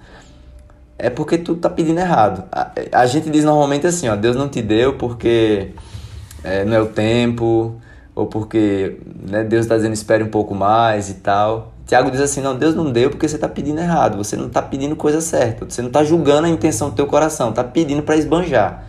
é 0.97 1.09
porque 1.09 1.39
tu 1.39 1.55
tá 1.55 1.69
pedindo 1.69 1.99
errado. 1.99 2.43
A, 2.51 2.71
a 2.91 3.05
gente 3.07 3.29
diz 3.31 3.43
normalmente 3.43 3.87
assim, 3.87 4.07
ó, 4.07 4.15
Deus 4.15 4.35
não 4.35 4.47
te 4.47 4.61
deu 4.61 4.93
porque 4.93 5.71
é, 6.43 6.63
não 6.63 6.75
é 6.75 6.81
o 6.81 6.85
tempo, 6.85 7.81
ou 8.13 8.27
porque 8.27 8.99
né, 9.27 9.43
Deus 9.43 9.65
está 9.65 9.75
dizendo 9.75 9.93
espere 9.93 10.23
um 10.23 10.29
pouco 10.29 10.53
mais 10.53 11.09
e 11.09 11.15
tal. 11.15 11.73
Tiago 11.87 12.11
diz 12.11 12.21
assim, 12.21 12.41
não, 12.41 12.55
Deus 12.55 12.75
não 12.75 12.91
deu 12.91 13.09
porque 13.09 13.27
você 13.27 13.35
está 13.35 13.49
pedindo 13.49 13.79
errado, 13.79 14.17
você 14.17 14.35
não 14.35 14.47
está 14.47 14.61
pedindo 14.61 14.95
coisa 14.95 15.19
certa, 15.19 15.65
você 15.65 15.81
não 15.81 15.89
está 15.89 16.03
julgando 16.03 16.45
a 16.45 16.49
intenção 16.49 16.89
do 16.89 16.95
teu 16.95 17.07
coração, 17.07 17.49
está 17.49 17.63
pedindo 17.63 18.03
para 18.03 18.15
esbanjar. 18.15 18.85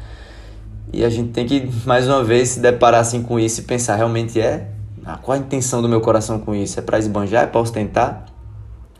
E 0.97 1.05
a 1.05 1.11
gente 1.11 1.29
tem 1.29 1.45
que, 1.45 1.69
mais 1.85 2.09
uma 2.09 2.25
vez, 2.25 2.49
se 2.49 2.61
deparar 2.61 3.03
assim 3.03 3.23
com 3.23 3.39
isso 3.39 3.61
e 3.61 3.65
pensar, 3.65 3.97
realmente 3.97 4.41
é? 4.41 4.69
Ah, 5.05 5.19
qual 5.21 5.37
a 5.37 5.39
intenção 5.39 5.83
do 5.83 5.89
meu 5.91 6.01
coração 6.01 6.39
com 6.39 6.55
isso? 6.55 6.79
É 6.79 6.83
para 6.83 6.99
esbanjar? 6.99 7.43
É 7.45 7.47
para 7.47 7.61
ostentar? 7.61 8.25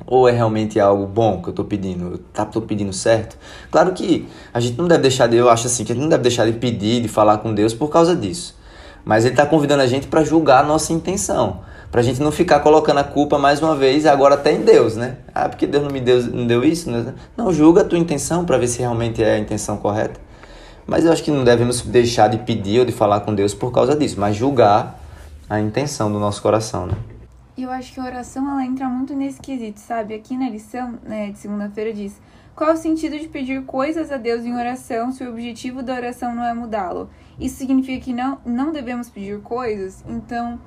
Ou 0.07 0.29
é 0.29 0.33
realmente 0.33 0.79
algo 0.79 1.07
bom 1.07 1.41
que 1.41 1.49
eu 1.49 1.53
estou 1.53 1.65
pedindo? 1.65 2.13
Eu 2.13 2.19
tá, 2.35 2.45
tô 2.45 2.61
pedindo 2.61 2.93
certo? 2.93 3.39
Claro 3.71 3.95
que 3.95 4.29
a 4.53 4.61
gente 4.61 4.77
não 4.77 4.87
deve 4.87 5.05
deixar 5.05 5.27
de, 5.27 5.39
eu 5.39 5.49
acho 5.49 5.69
assim, 5.69 5.87
que 5.87 5.93
a 5.93 5.95
gente 5.95 6.03
não 6.03 6.11
deve 6.11 6.25
deixar 6.25 6.45
de 6.45 6.53
pedir, 6.59 7.01
de 7.01 7.09
falar 7.09 7.39
com 7.39 7.55
Deus 7.55 7.73
por 7.73 7.89
causa 7.89 8.15
disso. 8.15 8.55
Mas 9.03 9.25
ele 9.25 9.33
está 9.33 9.47
convidando 9.47 9.83
a 9.83 9.87
gente 9.87 10.07
para 10.07 10.23
julgar 10.23 10.65
a 10.65 10.67
nossa 10.67 10.93
intenção. 10.93 11.61
Para 11.91 12.03
a 12.03 12.05
gente 12.05 12.21
não 12.21 12.31
ficar 12.31 12.61
colocando 12.61 12.99
a 12.99 13.05
culpa 13.05 13.39
mais 13.39 13.63
uma 13.63 13.75
vez, 13.75 14.05
agora 14.05 14.35
até 14.35 14.53
em 14.53 14.61
Deus, 14.61 14.97
né? 14.97 15.17
Ah, 15.35 15.49
porque 15.49 15.67
Deus 15.67 15.83
não 15.83 15.91
me 15.91 16.01
deu, 16.01 16.23
não 16.25 16.47
deu 16.47 16.63
isso? 16.63 16.91
Né? 16.91 17.15
Não, 17.35 17.51
julga 17.51 17.81
a 17.81 17.85
tua 17.85 17.99
intenção 17.99 18.45
para 18.45 18.59
ver 18.59 18.67
se 18.67 18.81
realmente 18.81 19.23
é 19.23 19.37
a 19.37 19.39
intenção 19.39 19.79
correta. 19.79 20.26
Mas 20.87 21.05
eu 21.05 21.13
acho 21.13 21.23
que 21.23 21.31
não 21.31 21.43
devemos 21.43 21.83
deixar 21.83 22.29
de 22.29 22.39
pedir 22.39 22.81
ou 22.81 22.85
de 22.85 22.93
falar 22.93 23.21
com 23.21 23.35
Deus 23.35 23.53
por 23.53 23.73
causa 23.73 23.97
disso, 23.97 24.21
mas 24.21 24.37
julgar 24.37 25.01
a 25.51 25.59
intenção 25.61 26.11
do 26.13 26.19
nosso 26.19 26.41
coração, 26.41 26.87
né? 26.87 26.95
Eu 27.59 27.71
acho 27.71 27.93
que 27.93 27.99
a 27.99 28.05
oração 28.05 28.49
ela 28.51 28.65
entra 28.65 28.87
muito 28.89 29.15
nesse 29.15 29.41
quesito, 29.41 29.81
sabe? 29.81 30.15
Aqui 30.15 30.37
na 30.37 30.49
lição 30.49 30.99
né, 31.03 31.31
de 31.31 31.39
segunda-feira 31.39 31.93
diz: 31.93 32.21
qual 32.55 32.75
o 32.75 32.77
sentido 32.77 33.19
de 33.19 33.29
pedir 33.29 33.65
coisas 33.65 34.13
a 34.13 34.17
Deus 34.17 34.45
em 34.45 34.55
oração 34.55 35.11
se 35.11 35.25
o 35.25 35.31
objetivo 35.31 35.83
da 35.83 35.95
oração 35.95 36.35
não 36.35 36.45
é 36.45 36.55
mudá-lo? 36.55 37.09
Isso 37.41 37.57
significa 37.57 38.05
que 38.05 38.13
não, 38.13 38.39
não 38.45 38.73
devemos 38.73 39.09
pedir 39.09 39.41
coisas? 39.41 40.05
Então, 40.07 40.61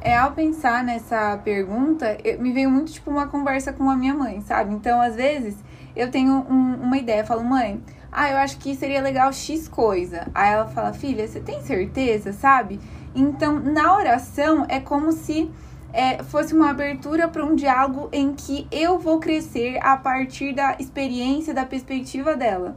é, 0.00 0.16
ao 0.16 0.32
pensar 0.32 0.84
nessa 0.84 1.36
pergunta, 1.38 2.16
eu, 2.24 2.40
me 2.40 2.52
veio 2.52 2.70
muito 2.70 2.92
tipo 2.92 3.10
uma 3.10 3.26
conversa 3.26 3.72
com 3.72 3.90
a 3.90 3.96
minha 3.96 4.14
mãe, 4.14 4.40
sabe? 4.40 4.72
Então, 4.72 5.00
às 5.00 5.16
vezes, 5.16 5.56
eu 5.94 6.10
tenho 6.10 6.46
um, 6.48 6.74
uma 6.82 6.96
ideia, 6.96 7.24
falo, 7.24 7.42
mãe, 7.42 7.82
ah, 8.18 8.30
eu 8.30 8.38
acho 8.38 8.56
que 8.56 8.74
seria 8.74 9.02
legal 9.02 9.30
X 9.30 9.68
coisa. 9.68 10.26
Aí 10.34 10.50
ela 10.50 10.66
fala, 10.66 10.94
filha, 10.94 11.28
você 11.28 11.38
tem 11.38 11.60
certeza, 11.60 12.32
sabe? 12.32 12.80
Então, 13.14 13.60
na 13.60 13.94
oração, 13.94 14.64
é 14.70 14.80
como 14.80 15.12
se 15.12 15.50
é, 15.92 16.22
fosse 16.22 16.54
uma 16.54 16.70
abertura 16.70 17.28
para 17.28 17.44
um 17.44 17.54
diálogo 17.54 18.08
em 18.10 18.32
que 18.32 18.66
eu 18.72 18.98
vou 18.98 19.20
crescer 19.20 19.78
a 19.82 19.98
partir 19.98 20.54
da 20.54 20.76
experiência, 20.78 21.52
da 21.52 21.66
perspectiva 21.66 22.34
dela. 22.34 22.74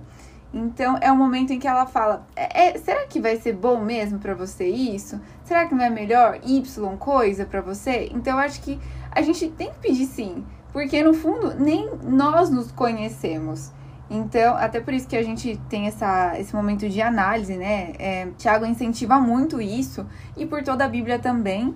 Então 0.54 0.98
é 1.00 1.10
um 1.10 1.16
momento 1.16 1.54
em 1.54 1.60
que 1.60 1.68
ela 1.68 1.86
fala: 1.86 2.28
é, 2.36 2.72
é, 2.72 2.78
será 2.78 3.06
que 3.08 3.22
vai 3.22 3.38
ser 3.38 3.54
bom 3.54 3.80
mesmo 3.80 4.20
para 4.20 4.34
você 4.34 4.68
isso? 4.68 5.22
Será 5.46 5.68
que 5.68 5.76
não 5.76 5.86
é 5.86 5.90
melhor 5.90 6.40
Y 6.44 6.98
coisa 6.98 7.46
para 7.46 7.62
você? 7.62 8.10
Então 8.14 8.34
eu 8.34 8.40
acho 8.40 8.62
que 8.62 8.78
a 9.12 9.22
gente 9.22 9.48
tem 9.52 9.70
que 9.70 9.80
pedir 9.80 10.06
sim, 10.06 10.44
porque 10.74 11.02
no 11.02 11.14
fundo 11.14 11.54
nem 11.58 11.90
nós 12.04 12.50
nos 12.50 12.72
conhecemos. 12.72 13.72
Então, 14.10 14.56
até 14.56 14.80
por 14.80 14.94
isso 14.94 15.08
que 15.08 15.16
a 15.16 15.24
gente 15.24 15.60
tem 15.70 15.86
essa, 15.86 16.40
esse 16.40 16.56
momento 16.56 16.90
de 16.90 17.02
análise, 17.02 17.56
né? 17.56 17.94
É, 18.00 18.28
Tiago 18.38 18.66
incentiva 18.66 19.20
muito 19.20 19.62
isso, 19.62 20.06
e 20.36 20.46
por 20.46 20.64
toda 20.64 20.86
a 20.86 20.88
Bíblia 20.88 21.20
também. 21.20 21.76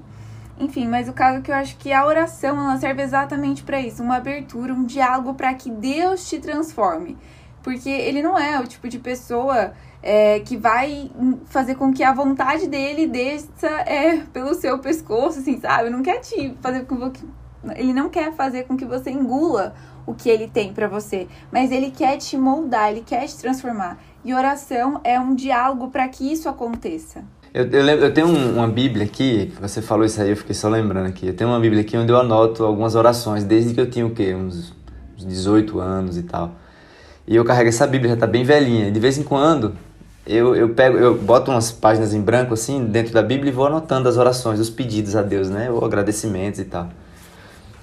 Enfim, 0.59 0.87
mas 0.87 1.07
o 1.07 1.13
caso 1.13 1.39
é 1.39 1.41
que 1.41 1.51
eu 1.51 1.55
acho 1.55 1.77
que 1.77 1.91
a 1.91 2.05
oração 2.05 2.57
ela 2.57 2.77
serve 2.77 3.01
exatamente 3.01 3.63
para 3.63 3.79
isso, 3.79 4.01
uma 4.01 4.17
abertura, 4.17 4.73
um 4.73 4.85
diálogo 4.85 5.33
para 5.33 5.53
que 5.53 5.69
Deus 5.69 6.27
te 6.27 6.39
transforme. 6.39 7.17
Porque 7.61 7.89
ele 7.89 8.21
não 8.21 8.37
é 8.37 8.59
o 8.59 8.67
tipo 8.67 8.89
de 8.89 8.99
pessoa 8.99 9.73
é, 10.01 10.39
que 10.41 10.57
vai 10.57 11.09
fazer 11.45 11.75
com 11.75 11.93
que 11.93 12.03
a 12.03 12.13
vontade 12.13 12.67
dele 12.67 13.07
desça 13.07 13.67
é, 13.85 14.17
pelo 14.33 14.53
seu 14.53 14.77
pescoço, 14.79 15.39
assim, 15.39 15.59
sabe? 15.59 15.89
Não 15.89 16.03
quer 16.03 16.19
te 16.19 16.55
fazer 16.61 16.85
com 16.85 17.09
que. 17.09 17.23
Ele 17.75 17.93
não 17.93 18.09
quer 18.09 18.33
fazer 18.33 18.63
com 18.63 18.75
que 18.75 18.83
você 18.83 19.09
engula 19.09 19.73
o 20.05 20.13
que 20.13 20.29
ele 20.29 20.47
tem 20.47 20.73
para 20.73 20.87
você, 20.87 21.27
mas 21.51 21.71
ele 21.71 21.91
quer 21.91 22.17
te 22.17 22.37
moldar, 22.37 22.91
ele 22.91 23.03
quer 23.05 23.25
te 23.25 23.37
transformar. 23.37 23.97
E 24.23 24.33
oração 24.33 25.01
é 25.03 25.19
um 25.19 25.35
diálogo 25.35 25.89
para 25.89 26.07
que 26.07 26.31
isso 26.31 26.47
aconteça. 26.47 27.23
Eu, 27.53 27.65
eu, 27.69 27.85
eu 27.85 28.13
tenho 28.13 28.27
um, 28.27 28.55
uma 28.55 28.67
Bíblia 28.67 29.05
aqui, 29.05 29.53
você 29.61 29.81
falou 29.81 30.05
isso 30.05 30.21
aí, 30.21 30.31
eu 30.31 30.37
fiquei 30.37 30.55
só 30.55 30.67
lembrando 30.69 31.07
aqui. 31.07 31.27
Eu 31.27 31.35
tenho 31.35 31.49
uma 31.49 31.59
Bíblia 31.59 31.81
aqui 31.81 31.95
onde 31.95 32.11
eu 32.11 32.17
anoto 32.17 32.63
algumas 32.63 32.95
orações, 32.95 33.43
desde 33.43 33.73
que 33.73 33.81
eu 33.81 33.89
tinha 33.89 34.05
o 34.05 34.11
quê? 34.11 34.33
Uns, 34.33 34.73
uns 35.17 35.25
18 35.25 35.79
anos 35.79 36.17
e 36.17 36.23
tal. 36.23 36.55
E 37.27 37.35
eu 37.35 37.45
carrego 37.45 37.69
essa 37.69 37.85
Bíblia, 37.85 38.11
já 38.11 38.17
tá 38.17 38.27
bem 38.27 38.43
velhinha. 38.43 38.91
De 38.91 38.99
vez 38.99 39.17
em 39.17 39.23
quando, 39.23 39.75
eu, 40.25 40.55
eu 40.55 40.69
pego, 40.69 40.97
eu 40.97 41.15
boto 41.15 41.51
umas 41.51 41.71
páginas 41.71 42.13
em 42.13 42.21
branco 42.21 42.53
assim, 42.53 42.85
dentro 42.85 43.13
da 43.13 43.21
Bíblia 43.21 43.49
e 43.49 43.53
vou 43.53 43.67
anotando 43.67 44.09
as 44.09 44.17
orações, 44.17 44.59
os 44.59 44.69
pedidos 44.69 45.15
a 45.15 45.21
Deus, 45.21 45.49
né? 45.49 45.69
Ou 45.69 45.85
agradecimentos 45.85 46.59
e 46.59 46.65
tal. 46.65 46.89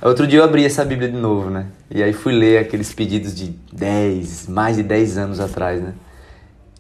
Outro 0.02 0.26
dia 0.26 0.38
eu 0.38 0.44
abri 0.44 0.64
essa 0.64 0.82
Bíblia 0.82 1.10
de 1.10 1.16
novo, 1.16 1.50
né? 1.50 1.66
E 1.90 2.02
aí 2.02 2.14
fui 2.14 2.32
ler 2.32 2.58
aqueles 2.58 2.92
pedidos 2.94 3.34
de 3.34 3.54
10, 3.70 4.46
mais 4.48 4.76
de 4.76 4.82
10 4.82 5.18
anos 5.18 5.40
atrás, 5.40 5.82
né? 5.82 5.92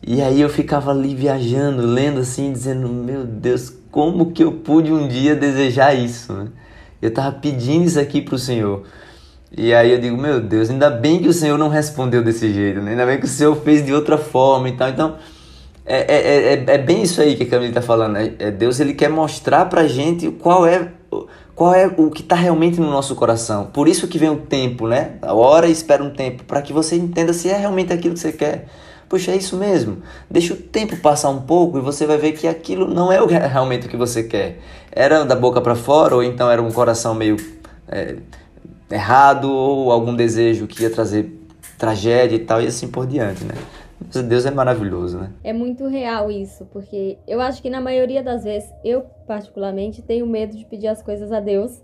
E 0.02 0.22
aí 0.22 0.40
eu 0.40 0.48
ficava 0.48 0.90
ali 0.90 1.14
viajando, 1.14 1.82
lendo 1.82 2.20
assim, 2.20 2.50
dizendo, 2.50 2.88
meu 2.88 3.24
Deus, 3.24 3.70
como 3.90 4.32
que 4.32 4.42
eu 4.42 4.52
pude 4.52 4.90
um 4.90 5.06
dia 5.06 5.36
desejar 5.36 5.92
isso, 5.94 6.32
né? 6.32 6.48
Eu 7.02 7.12
tava 7.12 7.32
pedindo 7.32 7.84
isso 7.84 8.00
aqui 8.00 8.22
pro 8.22 8.38
Senhor. 8.38 8.84
E 9.54 9.74
aí 9.74 9.92
eu 9.92 10.00
digo, 10.00 10.16
meu 10.16 10.40
Deus, 10.40 10.70
ainda 10.70 10.88
bem 10.88 11.20
que 11.20 11.28
o 11.28 11.32
Senhor 11.32 11.58
não 11.58 11.68
respondeu 11.68 12.24
desse 12.24 12.50
jeito, 12.50 12.80
né? 12.80 12.92
Ainda 12.92 13.04
bem 13.04 13.18
que 13.18 13.26
o 13.26 13.28
Senhor 13.28 13.54
fez 13.56 13.84
de 13.84 13.92
outra 13.92 14.16
forma 14.16 14.70
e 14.70 14.76
tal. 14.76 14.88
Então, 14.88 15.16
é, 15.84 15.98
é, 15.98 16.54
é, 16.54 16.64
é 16.66 16.78
bem 16.78 17.02
isso 17.02 17.20
aí 17.20 17.36
que 17.36 17.42
a 17.42 17.46
Camila 17.46 17.74
tá 17.74 17.82
falando. 17.82 18.14
Né? 18.14 18.32
É, 18.38 18.50
Deus, 18.50 18.80
ele 18.80 18.94
quer 18.94 19.10
mostrar 19.10 19.66
pra 19.66 19.86
gente 19.86 20.30
qual 20.30 20.66
é 20.66 20.92
qual 21.54 21.74
é 21.74 21.86
o 21.86 22.10
que 22.10 22.22
está 22.22 22.34
realmente 22.34 22.80
no 22.80 22.90
nosso 22.90 23.14
coração. 23.14 23.66
Por 23.66 23.88
isso 23.88 24.08
que 24.08 24.18
vem 24.18 24.30
o 24.30 24.36
tempo, 24.36 24.86
né? 24.86 25.12
A 25.22 25.34
hora 25.34 25.68
espera 25.68 26.02
um 26.02 26.10
tempo, 26.10 26.44
para 26.44 26.62
que 26.62 26.72
você 26.72 26.96
entenda 26.96 27.32
se 27.32 27.48
é 27.48 27.56
realmente 27.56 27.92
aquilo 27.92 28.14
que 28.14 28.20
você 28.20 28.32
quer. 28.32 28.66
Poxa, 29.08 29.32
é 29.32 29.36
isso 29.36 29.56
mesmo. 29.56 29.98
Deixa 30.30 30.54
o 30.54 30.56
tempo 30.56 30.96
passar 30.98 31.30
um 31.30 31.40
pouco 31.40 31.78
e 31.78 31.80
você 31.80 32.06
vai 32.06 32.16
ver 32.16 32.32
que 32.32 32.46
aquilo 32.46 32.86
não 32.86 33.10
é 33.10 33.18
realmente 33.48 33.86
o 33.86 33.90
que 33.90 33.96
você 33.96 34.22
quer. 34.22 34.60
Era 34.92 35.24
da 35.24 35.34
boca 35.34 35.60
para 35.60 35.74
fora, 35.74 36.14
ou 36.14 36.22
então 36.22 36.48
era 36.48 36.62
um 36.62 36.70
coração 36.70 37.12
meio 37.12 37.36
é, 37.88 38.16
errado, 38.88 39.50
ou 39.50 39.90
algum 39.90 40.14
desejo 40.14 40.68
que 40.68 40.82
ia 40.84 40.90
trazer 40.90 41.36
tragédia 41.76 42.36
e 42.36 42.40
tal, 42.40 42.62
e 42.62 42.68
assim 42.68 42.86
por 42.86 43.04
diante, 43.06 43.42
né? 43.42 43.54
Deus 44.28 44.46
é 44.46 44.50
maravilhoso, 44.50 45.18
né? 45.18 45.32
É 45.44 45.52
muito 45.52 45.86
real 45.86 46.30
isso, 46.30 46.66
porque 46.72 47.18
eu 47.26 47.40
acho 47.40 47.62
que 47.62 47.70
na 47.70 47.80
maioria 47.80 48.22
das 48.22 48.44
vezes, 48.44 48.72
eu 48.84 49.02
particularmente 49.26 50.02
tenho 50.02 50.26
medo 50.26 50.56
de 50.56 50.64
pedir 50.64 50.88
as 50.88 51.02
coisas 51.02 51.30
a 51.30 51.40
Deus, 51.40 51.82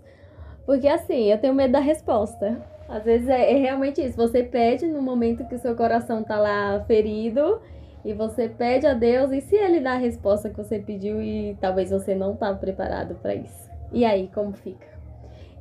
porque 0.65 0.87
assim, 0.87 1.31
eu 1.31 1.37
tenho 1.37 1.53
medo 1.53 1.71
da 1.71 1.79
resposta. 1.79 2.61
Às 2.89 3.03
vezes 3.03 3.27
é, 3.27 3.53
é 3.53 3.57
realmente 3.57 4.01
isso, 4.01 4.17
você 4.17 4.43
pede 4.43 4.87
no 4.87 5.01
momento 5.01 5.45
que 5.45 5.55
o 5.55 5.59
seu 5.59 5.75
coração 5.75 6.23
tá 6.23 6.39
lá 6.39 6.83
ferido, 6.87 7.61
e 8.03 8.13
você 8.13 8.47
pede 8.47 8.87
a 8.87 8.93
Deus, 8.93 9.31
e 9.31 9.41
se 9.41 9.55
ele 9.55 9.81
dá 9.81 9.93
a 9.93 9.97
resposta 9.97 10.49
que 10.49 10.55
você 10.55 10.79
pediu 10.79 11.21
e 11.21 11.57
talvez 11.59 11.91
você 11.91 12.15
não 12.15 12.35
tá 12.35 12.53
preparado 12.53 13.15
para 13.15 13.35
isso? 13.35 13.69
E 13.91 14.05
aí, 14.05 14.29
como 14.33 14.53
fica? 14.53 14.87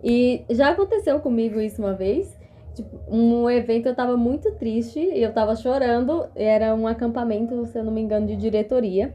E 0.02 0.44
já 0.50 0.70
aconteceu 0.70 1.18
comigo 1.20 1.60
isso 1.60 1.82
uma 1.82 1.94
vez, 1.94 2.38
Tipo, 2.76 3.00
um 3.09 3.49
evento 3.49 3.87
eu 3.87 3.95
tava 3.95 4.18
muito 4.18 4.52
triste 4.52 5.00
e 5.00 5.23
eu 5.23 5.33
tava 5.33 5.56
chorando. 5.56 6.28
Era 6.35 6.75
um 6.75 6.87
acampamento, 6.87 7.64
se 7.64 7.78
eu 7.78 7.83
não 7.83 7.90
me 7.90 8.02
engano, 8.02 8.26
de 8.26 8.37
diretoria. 8.37 9.14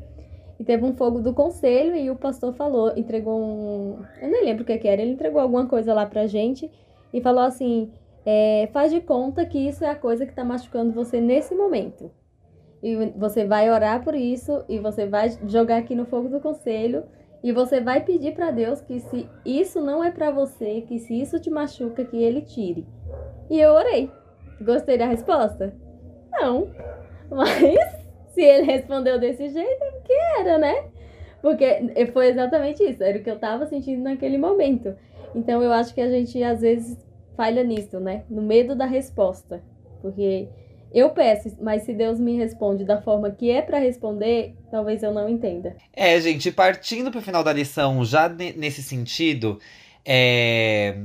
E 0.60 0.64
teve 0.64 0.84
um 0.84 0.96
fogo 0.96 1.22
do 1.22 1.32
conselho 1.32 1.96
e 1.96 2.10
o 2.10 2.16
pastor 2.16 2.54
falou, 2.54 2.92
entregou 2.98 3.40
um. 3.40 4.00
Eu 4.20 4.30
nem 4.30 4.46
lembro 4.46 4.64
o 4.64 4.66
que, 4.66 4.78
que 4.80 4.88
era, 4.88 5.02
ele 5.02 5.12
entregou 5.12 5.40
alguma 5.40 5.68
coisa 5.68 5.94
lá 5.94 6.08
pra 6.08 6.26
gente 6.26 6.70
e 7.14 7.22
falou 7.22 7.44
assim: 7.44 7.92
é, 8.26 8.68
faz 8.74 8.92
de 8.92 9.00
conta 9.00 9.46
que 9.46 9.60
isso 9.60 9.84
é 9.84 9.90
a 9.90 9.96
coisa 9.96 10.26
que 10.26 10.34
tá 10.34 10.44
machucando 10.44 10.92
você 10.92 11.22
nesse 11.22 11.54
momento. 11.54 12.12
E 12.82 13.12
você 13.16 13.46
vai 13.46 13.70
orar 13.70 14.04
por 14.04 14.16
isso 14.16 14.64
e 14.68 14.80
você 14.80 15.06
vai 15.06 15.32
jogar 15.48 15.78
aqui 15.78 15.94
no 15.94 16.06
fogo 16.06 16.30
do 16.30 16.40
conselho 16.40 17.04
e 17.44 17.52
você 17.52 17.80
vai 17.80 18.04
pedir 18.04 18.34
para 18.34 18.52
Deus 18.52 18.82
que 18.82 19.00
se 19.00 19.28
isso 19.46 19.82
não 19.82 20.04
é 20.04 20.12
para 20.12 20.32
você, 20.32 20.82
que 20.82 20.98
se 20.98 21.20
isso 21.20 21.40
te 21.40 21.50
machuca, 21.50 22.04
que 22.04 22.18
ele 22.18 22.42
tire. 22.42 22.86
E 23.52 23.60
eu 23.60 23.74
orei. 23.74 24.10
Gostei 24.62 24.98
da 24.98 25.06
resposta? 25.06 25.76
Não. 26.32 26.72
Mas 27.30 27.78
se 28.34 28.42
ele 28.42 28.64
respondeu 28.64 29.20
desse 29.20 29.50
jeito, 29.50 29.84
é 29.84 29.92
porque 29.92 30.14
era, 30.40 30.58
né? 30.58 30.86
Porque 31.42 31.66
foi 32.14 32.30
exatamente 32.30 32.82
isso, 32.82 33.04
era 33.04 33.18
o 33.18 33.22
que 33.22 33.30
eu 33.30 33.38
tava 33.38 33.66
sentindo 33.66 34.04
naquele 34.04 34.38
momento. 34.38 34.96
Então 35.36 35.62
eu 35.62 35.74
acho 35.74 35.94
que 35.94 36.00
a 36.00 36.10
gente 36.10 36.42
às 36.42 36.62
vezes 36.62 36.98
falha 37.36 37.62
nisso, 37.62 38.00
né? 38.00 38.24
No 38.30 38.42
medo 38.42 38.74
da 38.74 38.86
resposta. 38.86 39.62
Porque 40.02 40.48
eu 40.94 41.10
peço, 41.10 41.58
mas 41.60 41.84
se 41.84 41.94
Deus 41.94 42.22
me 42.22 42.38
responde 42.38 42.86
da 42.86 43.02
forma 43.02 43.32
que 43.32 43.52
é 43.52 43.62
para 43.62 43.80
responder, 43.80 44.56
talvez 44.72 45.04
eu 45.04 45.14
não 45.14 45.28
entenda. 45.28 45.76
É, 45.92 46.18
gente, 46.22 46.54
partindo 46.54 47.12
para 47.12 47.20
o 47.20 47.24
final 47.24 47.44
da 47.44 47.52
lição, 47.52 48.06
já 48.06 48.30
nesse 48.30 48.82
sentido, 48.82 49.60
é 50.06 50.96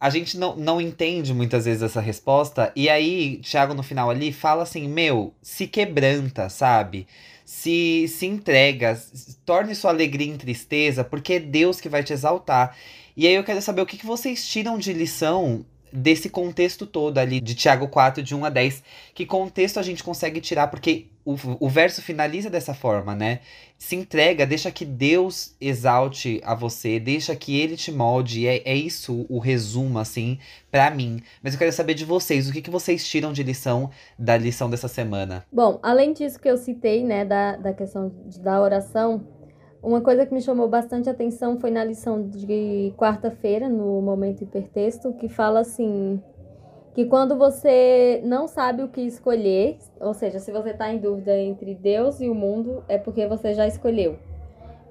a 0.00 0.08
gente 0.08 0.38
não, 0.38 0.56
não 0.56 0.80
entende 0.80 1.34
muitas 1.34 1.66
vezes 1.66 1.82
essa 1.82 2.00
resposta. 2.00 2.72
E 2.74 2.88
aí, 2.88 3.36
Thiago, 3.38 3.74
no 3.74 3.82
final 3.82 4.08
ali, 4.08 4.32
fala 4.32 4.62
assim: 4.62 4.88
meu, 4.88 5.34
se 5.42 5.66
quebranta, 5.66 6.48
sabe? 6.48 7.06
Se, 7.44 8.08
se 8.08 8.26
entrega, 8.26 8.98
torne 9.44 9.74
sua 9.74 9.90
alegria 9.90 10.32
em 10.32 10.38
tristeza, 10.38 11.04
porque 11.04 11.34
é 11.34 11.40
Deus 11.40 11.80
que 11.80 11.88
vai 11.88 12.02
te 12.02 12.12
exaltar. 12.14 12.74
E 13.16 13.26
aí 13.26 13.34
eu 13.34 13.44
quero 13.44 13.60
saber 13.60 13.82
o 13.82 13.86
que, 13.86 13.98
que 13.98 14.06
vocês 14.06 14.48
tiram 14.48 14.78
de 14.78 14.92
lição 14.92 15.66
desse 15.92 16.28
contexto 16.28 16.86
todo 16.86 17.18
ali 17.18 17.40
de 17.40 17.54
Tiago 17.54 17.88
4, 17.88 18.22
de 18.22 18.34
1 18.34 18.44
a 18.44 18.50
10. 18.50 18.82
Que 19.14 19.26
contexto 19.26 19.78
a 19.78 19.82
gente 19.82 20.02
consegue 20.02 20.40
tirar? 20.40 20.68
Porque 20.68 21.06
o, 21.24 21.36
o 21.60 21.68
verso 21.68 22.02
finaliza 22.02 22.48
dessa 22.48 22.74
forma, 22.74 23.14
né? 23.14 23.40
Se 23.78 23.96
entrega, 23.96 24.46
deixa 24.46 24.70
que 24.70 24.84
Deus 24.84 25.54
exalte 25.60 26.40
a 26.44 26.54
você, 26.54 26.98
deixa 26.98 27.34
que 27.34 27.58
Ele 27.58 27.76
te 27.76 27.92
molde. 27.92 28.46
É, 28.46 28.62
é 28.64 28.74
isso 28.74 29.26
o 29.28 29.38
resumo, 29.38 29.98
assim, 29.98 30.38
para 30.70 30.90
mim. 30.90 31.22
Mas 31.42 31.54
eu 31.54 31.58
quero 31.58 31.72
saber 31.72 31.94
de 31.94 32.04
vocês, 32.04 32.48
o 32.48 32.52
que, 32.52 32.62
que 32.62 32.70
vocês 32.70 33.06
tiram 33.06 33.32
de 33.32 33.42
lição 33.42 33.90
da 34.18 34.36
lição 34.36 34.68
dessa 34.68 34.88
semana? 34.88 35.44
Bom, 35.52 35.78
além 35.82 36.12
disso 36.12 36.38
que 36.38 36.48
eu 36.48 36.56
citei, 36.56 37.02
né, 37.02 37.24
da, 37.24 37.56
da 37.56 37.72
questão 37.72 38.12
da 38.40 38.60
oração, 38.60 39.26
uma 39.82 40.00
coisa 40.00 40.26
que 40.26 40.34
me 40.34 40.42
chamou 40.42 40.68
bastante 40.68 41.08
atenção 41.08 41.58
foi 41.58 41.70
na 41.70 41.82
lição 41.82 42.22
de 42.22 42.92
quarta-feira, 42.96 43.68
no 43.68 44.00
momento 44.02 44.42
hipertexto, 44.42 45.12
que 45.14 45.28
fala 45.28 45.60
assim: 45.60 46.20
que 46.94 47.06
quando 47.06 47.36
você 47.36 48.20
não 48.24 48.46
sabe 48.46 48.82
o 48.82 48.88
que 48.88 49.00
escolher, 49.00 49.78
ou 49.98 50.12
seja, 50.12 50.38
se 50.38 50.52
você 50.52 50.70
está 50.70 50.92
em 50.92 50.98
dúvida 50.98 51.36
entre 51.38 51.74
Deus 51.74 52.20
e 52.20 52.28
o 52.28 52.34
mundo, 52.34 52.84
é 52.88 52.98
porque 52.98 53.26
você 53.26 53.54
já 53.54 53.66
escolheu. 53.66 54.18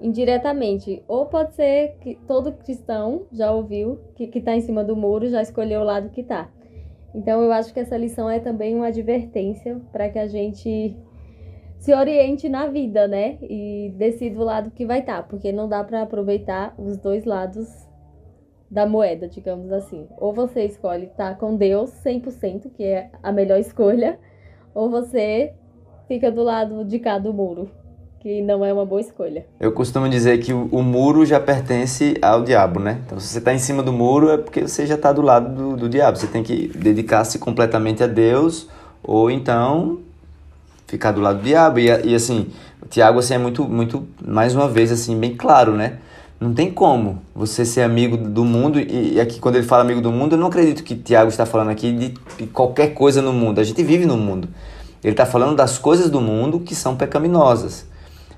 Indiretamente. 0.00 1.04
Ou 1.06 1.26
pode 1.26 1.54
ser 1.54 1.96
que 2.00 2.14
todo 2.26 2.52
cristão 2.52 3.26
já 3.30 3.52
ouviu 3.52 4.00
que 4.16 4.30
está 4.38 4.56
em 4.56 4.60
cima 4.62 4.82
do 4.82 4.96
muro 4.96 5.28
já 5.28 5.42
escolheu 5.42 5.82
o 5.82 5.84
lado 5.84 6.08
que 6.08 6.22
está. 6.22 6.48
Então 7.14 7.42
eu 7.42 7.52
acho 7.52 7.72
que 7.74 7.80
essa 7.80 7.96
lição 7.96 8.30
é 8.30 8.40
também 8.40 8.74
uma 8.74 8.86
advertência 8.86 9.80
para 9.92 10.08
que 10.08 10.18
a 10.18 10.26
gente 10.26 10.96
se 11.80 11.94
oriente 11.94 12.46
na 12.46 12.66
vida, 12.66 13.08
né? 13.08 13.38
E 13.40 13.92
decida 13.96 14.38
o 14.38 14.44
lado 14.44 14.70
que 14.70 14.84
vai 14.84 15.00
estar, 15.00 15.16
tá, 15.16 15.22
porque 15.22 15.50
não 15.50 15.66
dá 15.66 15.82
para 15.82 16.02
aproveitar 16.02 16.74
os 16.78 16.98
dois 16.98 17.24
lados 17.24 17.66
da 18.70 18.86
moeda, 18.86 19.26
digamos 19.26 19.72
assim. 19.72 20.06
Ou 20.18 20.32
você 20.32 20.64
escolhe 20.66 21.06
estar 21.06 21.30
tá 21.30 21.34
com 21.34 21.56
Deus 21.56 21.90
100%, 22.04 22.70
que 22.76 22.84
é 22.84 23.10
a 23.22 23.32
melhor 23.32 23.58
escolha, 23.58 24.18
ou 24.74 24.90
você 24.90 25.54
fica 26.06 26.30
do 26.30 26.42
lado 26.42 26.84
de 26.84 26.98
cá 26.98 27.18
do 27.18 27.32
muro, 27.32 27.70
que 28.20 28.42
não 28.42 28.62
é 28.62 28.70
uma 28.70 28.84
boa 28.84 29.00
escolha. 29.00 29.46
Eu 29.58 29.72
costumo 29.72 30.06
dizer 30.06 30.36
que 30.38 30.52
o, 30.52 30.82
muro 30.82 31.24
já 31.24 31.40
pertence 31.40 32.14
ao 32.20 32.44
diabo, 32.44 32.78
né? 32.78 33.00
Então, 33.06 33.18
se 33.18 33.28
você 33.28 33.38
está 33.38 33.54
em 33.54 33.58
cima 33.58 33.82
do 33.82 33.92
muro, 33.92 34.28
é 34.28 34.36
porque 34.36 34.68
você 34.68 34.84
já 34.86 34.96
está 34.96 35.14
do 35.14 35.22
lado 35.22 35.54
do, 35.54 35.76
do 35.78 35.88
diabo. 35.88 36.18
Você 36.18 36.26
tem 36.26 36.42
que 36.42 36.68
dedicar-se 36.68 37.38
completamente 37.38 38.04
a 38.04 38.06
Deus, 38.06 38.68
ou 39.02 39.30
então 39.30 40.09
ficar 40.90 41.12
do 41.12 41.20
lado 41.20 41.38
do 41.38 41.44
diabo. 41.44 41.78
E, 41.78 41.86
e 41.86 42.14
assim, 42.14 42.48
o 42.82 42.86
Tiago 42.86 43.18
assim, 43.18 43.34
é 43.34 43.38
muito, 43.38 43.64
muito, 43.64 44.06
mais 44.26 44.54
uma 44.54 44.68
vez, 44.68 44.90
assim, 44.90 45.18
bem 45.18 45.36
claro, 45.36 45.72
né? 45.72 45.98
Não 46.38 46.52
tem 46.52 46.70
como 46.70 47.22
você 47.34 47.64
ser 47.64 47.82
amigo 47.82 48.16
do 48.16 48.44
mundo, 48.44 48.80
e, 48.80 49.14
e 49.14 49.20
aqui 49.20 49.38
quando 49.38 49.56
ele 49.56 49.66
fala 49.66 49.82
amigo 49.82 50.00
do 50.00 50.10
mundo, 50.10 50.34
eu 50.34 50.38
não 50.38 50.46
acredito 50.46 50.82
que 50.82 50.96
Tiago 50.96 51.28
está 51.28 51.46
falando 51.46 51.70
aqui 51.70 51.92
de, 51.92 52.14
de 52.38 52.46
qualquer 52.46 52.88
coisa 52.94 53.22
no 53.22 53.32
mundo. 53.32 53.60
A 53.60 53.64
gente 53.64 53.82
vive 53.82 54.06
no 54.06 54.16
mundo. 54.16 54.48
Ele 55.04 55.12
está 55.12 55.24
falando 55.24 55.56
das 55.56 55.78
coisas 55.78 56.10
do 56.10 56.20
mundo 56.20 56.60
que 56.60 56.74
são 56.74 56.96
pecaminosas. 56.96 57.86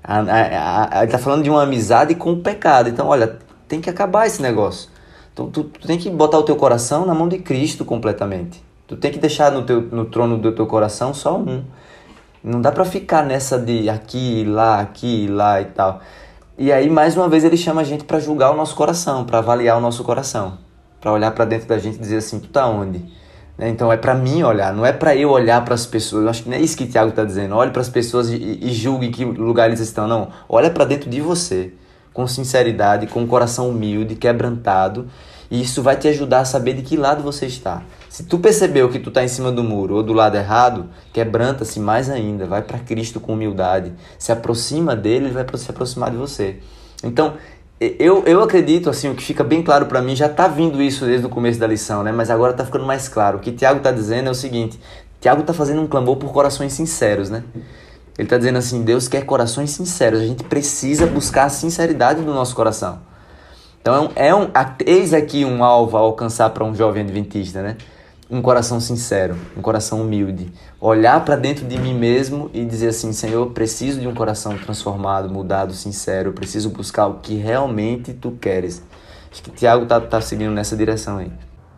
A, 0.02 0.18
a, 0.18 0.20
a, 0.20 0.96
ele 0.98 1.06
está 1.06 1.18
falando 1.18 1.42
de 1.42 1.50
uma 1.50 1.62
amizade 1.62 2.14
com 2.14 2.32
o 2.32 2.36
pecado. 2.38 2.88
Então, 2.88 3.06
olha, 3.06 3.38
tem 3.68 3.80
que 3.80 3.88
acabar 3.88 4.26
esse 4.26 4.42
negócio. 4.42 4.90
Então 5.32 5.48
tu, 5.48 5.64
tu 5.64 5.86
tem 5.86 5.96
que 5.96 6.10
botar 6.10 6.38
o 6.38 6.42
teu 6.42 6.56
coração 6.56 7.06
na 7.06 7.14
mão 7.14 7.28
de 7.28 7.38
Cristo 7.38 7.84
completamente. 7.84 8.62
Tu 8.86 8.96
tem 8.96 9.10
que 9.10 9.18
deixar 9.18 9.50
no, 9.50 9.62
teu, 9.62 9.80
no 9.80 10.04
trono 10.04 10.36
do 10.36 10.52
teu 10.52 10.66
coração 10.66 11.14
só 11.14 11.38
um. 11.38 11.64
Não 12.42 12.60
dá 12.60 12.72
para 12.72 12.84
ficar 12.84 13.24
nessa 13.24 13.58
de 13.58 13.88
aqui, 13.88 14.44
lá, 14.44 14.80
aqui, 14.80 15.28
lá 15.28 15.60
e 15.60 15.66
tal. 15.66 16.00
E 16.58 16.72
aí, 16.72 16.90
mais 16.90 17.16
uma 17.16 17.28
vez, 17.28 17.44
ele 17.44 17.56
chama 17.56 17.80
a 17.80 17.84
gente 17.84 18.04
para 18.04 18.18
julgar 18.18 18.50
o 18.50 18.56
nosso 18.56 18.74
coração, 18.74 19.24
para 19.24 19.38
avaliar 19.38 19.78
o 19.78 19.80
nosso 19.80 20.02
coração, 20.02 20.58
para 21.00 21.12
olhar 21.12 21.30
para 21.30 21.44
dentro 21.44 21.68
da 21.68 21.78
gente 21.78 21.96
e 21.96 22.00
dizer 22.00 22.16
assim: 22.16 22.40
tu 22.40 22.48
tá 22.48 22.66
onde? 22.66 23.04
Né? 23.56 23.68
Então 23.68 23.92
é 23.92 23.96
para 23.96 24.14
mim 24.14 24.42
olhar, 24.42 24.72
não 24.72 24.84
é 24.84 24.92
para 24.92 25.14
eu 25.14 25.30
olhar 25.30 25.64
para 25.64 25.74
as 25.74 25.86
pessoas. 25.86 26.24
Eu 26.24 26.30
acho 26.30 26.42
que 26.42 26.48
não 26.48 26.56
é 26.56 26.60
isso 26.60 26.76
que 26.76 26.86
Tiago 26.86 27.10
está 27.10 27.24
dizendo. 27.24 27.54
Olhe 27.54 27.70
para 27.70 27.80
as 27.80 27.88
pessoas 27.88 28.28
e, 28.28 28.58
e 28.60 28.72
julgue 28.72 29.10
que 29.10 29.24
lugar 29.24 29.68
eles 29.68 29.80
estão. 29.80 30.08
Não, 30.08 30.28
olha 30.48 30.70
para 30.70 30.84
dentro 30.84 31.08
de 31.08 31.20
você, 31.20 31.72
com 32.12 32.26
sinceridade, 32.26 33.06
com 33.06 33.20
um 33.20 33.26
coração 33.26 33.68
humilde, 33.68 34.16
quebrantado, 34.16 35.08
e 35.52 35.60
isso 35.60 35.82
vai 35.82 35.96
te 35.96 36.08
ajudar 36.08 36.40
a 36.40 36.44
saber 36.46 36.72
de 36.72 36.80
que 36.80 36.96
lado 36.96 37.22
você 37.22 37.44
está. 37.44 37.82
Se 38.08 38.24
tu 38.24 38.38
percebeu 38.38 38.88
que 38.88 38.98
tu 38.98 39.10
está 39.10 39.22
em 39.22 39.28
cima 39.28 39.52
do 39.52 39.62
muro 39.62 39.96
ou 39.96 40.02
do 40.02 40.14
lado 40.14 40.34
errado, 40.34 40.88
quebranta-se 41.12 41.78
mais 41.78 42.08
ainda, 42.08 42.46
vai 42.46 42.62
para 42.62 42.78
Cristo 42.78 43.20
com 43.20 43.34
humildade, 43.34 43.92
se 44.18 44.32
aproxima 44.32 44.96
dele, 44.96 45.26
ele 45.26 45.34
vai 45.34 45.44
se 45.54 45.70
aproximar 45.70 46.10
de 46.10 46.16
você. 46.16 46.56
Então, 47.04 47.34
eu, 47.78 48.24
eu 48.24 48.42
acredito, 48.42 48.88
assim, 48.88 49.10
o 49.10 49.14
que 49.14 49.22
fica 49.22 49.44
bem 49.44 49.62
claro 49.62 49.84
para 49.84 50.00
mim, 50.00 50.16
já 50.16 50.26
tá 50.26 50.48
vindo 50.48 50.80
isso 50.80 51.04
desde 51.04 51.26
o 51.26 51.28
começo 51.28 51.60
da 51.60 51.66
lição, 51.66 52.02
né? 52.02 52.12
Mas 52.12 52.30
agora 52.30 52.54
tá 52.54 52.64
ficando 52.64 52.86
mais 52.86 53.06
claro. 53.06 53.36
O 53.36 53.40
que 53.42 53.52
Tiago 53.52 53.80
tá 53.80 53.92
dizendo 53.92 54.28
é 54.28 54.30
o 54.30 54.34
seguinte: 54.34 54.80
Tiago 55.20 55.42
tá 55.42 55.52
fazendo 55.52 55.82
um 55.82 55.86
clamor 55.86 56.16
por 56.16 56.32
corações 56.32 56.72
sinceros, 56.72 57.28
né? 57.28 57.44
Ele 58.16 58.26
tá 58.26 58.38
dizendo 58.38 58.56
assim: 58.56 58.82
Deus 58.84 59.06
quer 59.06 59.26
corações 59.26 59.70
sinceros. 59.72 60.20
A 60.20 60.26
gente 60.26 60.44
precisa 60.44 61.06
buscar 61.06 61.44
a 61.44 61.50
sinceridade 61.50 62.22
do 62.22 62.32
nosso 62.32 62.54
coração. 62.54 63.11
Então, 63.82 64.10
é 64.14 64.34
um, 64.34 64.44
é 64.44 64.74
eis 64.86 65.12
aqui 65.12 65.44
um 65.44 65.62
alvo 65.62 65.96
a 65.96 66.00
alcançar 66.00 66.48
para 66.50 66.64
um 66.64 66.74
jovem 66.74 67.02
adventista, 67.02 67.62
né? 67.62 67.76
um 68.32 68.40
coração 68.40 68.80
sincero, 68.80 69.36
um 69.54 69.60
coração 69.60 70.00
humilde, 70.00 70.50
olhar 70.80 71.22
para 71.22 71.36
dentro 71.36 71.66
de 71.66 71.78
mim 71.78 71.92
mesmo 71.92 72.50
e 72.54 72.64
dizer 72.64 72.88
assim, 72.88 73.12
Senhor, 73.12 73.50
preciso 73.50 74.00
de 74.00 74.08
um 74.08 74.14
coração 74.14 74.56
transformado, 74.56 75.28
mudado, 75.28 75.74
sincero, 75.74 76.32
preciso 76.32 76.70
buscar 76.70 77.08
o 77.08 77.18
que 77.18 77.34
realmente 77.34 78.14
tu 78.14 78.30
queres. 78.40 78.82
Acho 79.30 79.42
que 79.42 79.50
Tiago 79.50 79.84
tá, 79.84 80.00
tá 80.00 80.18
seguindo 80.22 80.50
nessa 80.50 80.74
direção 80.74 81.18
aí. 81.18 81.30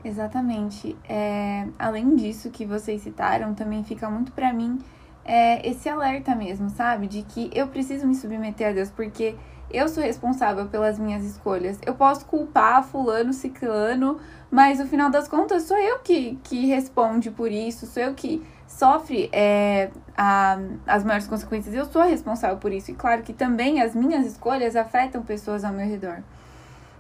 Exatamente. 0.04 0.96
É, 1.08 1.66
além 1.76 2.14
disso 2.14 2.50
que 2.50 2.64
vocês 2.64 3.02
citaram, 3.02 3.52
também 3.52 3.82
fica 3.82 4.08
muito 4.08 4.30
para 4.30 4.52
mim 4.52 4.78
é, 5.24 5.68
esse 5.68 5.88
alerta 5.88 6.36
mesmo, 6.36 6.70
sabe? 6.70 7.08
De 7.08 7.22
que 7.22 7.50
eu 7.52 7.66
preciso 7.66 8.06
me 8.06 8.14
submeter 8.14 8.68
a 8.68 8.72
Deus, 8.72 8.90
porque 8.90 9.34
eu 9.70 9.88
sou 9.88 10.02
responsável 10.02 10.66
pelas 10.66 10.98
minhas 10.98 11.24
escolhas. 11.24 11.78
Eu 11.84 11.94
posso 11.94 12.24
culpar 12.26 12.84
fulano, 12.84 13.32
ciclano, 13.32 14.18
mas 14.50 14.78
no 14.78 14.86
final 14.86 15.10
das 15.10 15.26
contas 15.26 15.64
sou 15.64 15.76
eu 15.76 15.98
que, 15.98 16.38
que 16.44 16.66
responde 16.66 17.30
por 17.30 17.50
isso, 17.50 17.86
sou 17.86 18.02
eu 18.02 18.14
que 18.14 18.42
sofre 18.66 19.28
é, 19.32 19.90
a, 20.16 20.58
as 20.86 21.04
maiores 21.04 21.26
consequências. 21.26 21.74
Eu 21.74 21.84
sou 21.86 22.02
responsável 22.02 22.56
por 22.56 22.72
isso. 22.72 22.90
E 22.90 22.94
claro 22.94 23.22
que 23.22 23.32
também 23.32 23.80
as 23.80 23.94
minhas 23.94 24.26
escolhas 24.26 24.76
afetam 24.76 25.22
pessoas 25.22 25.64
ao 25.64 25.72
meu 25.72 25.86
redor. 25.86 26.22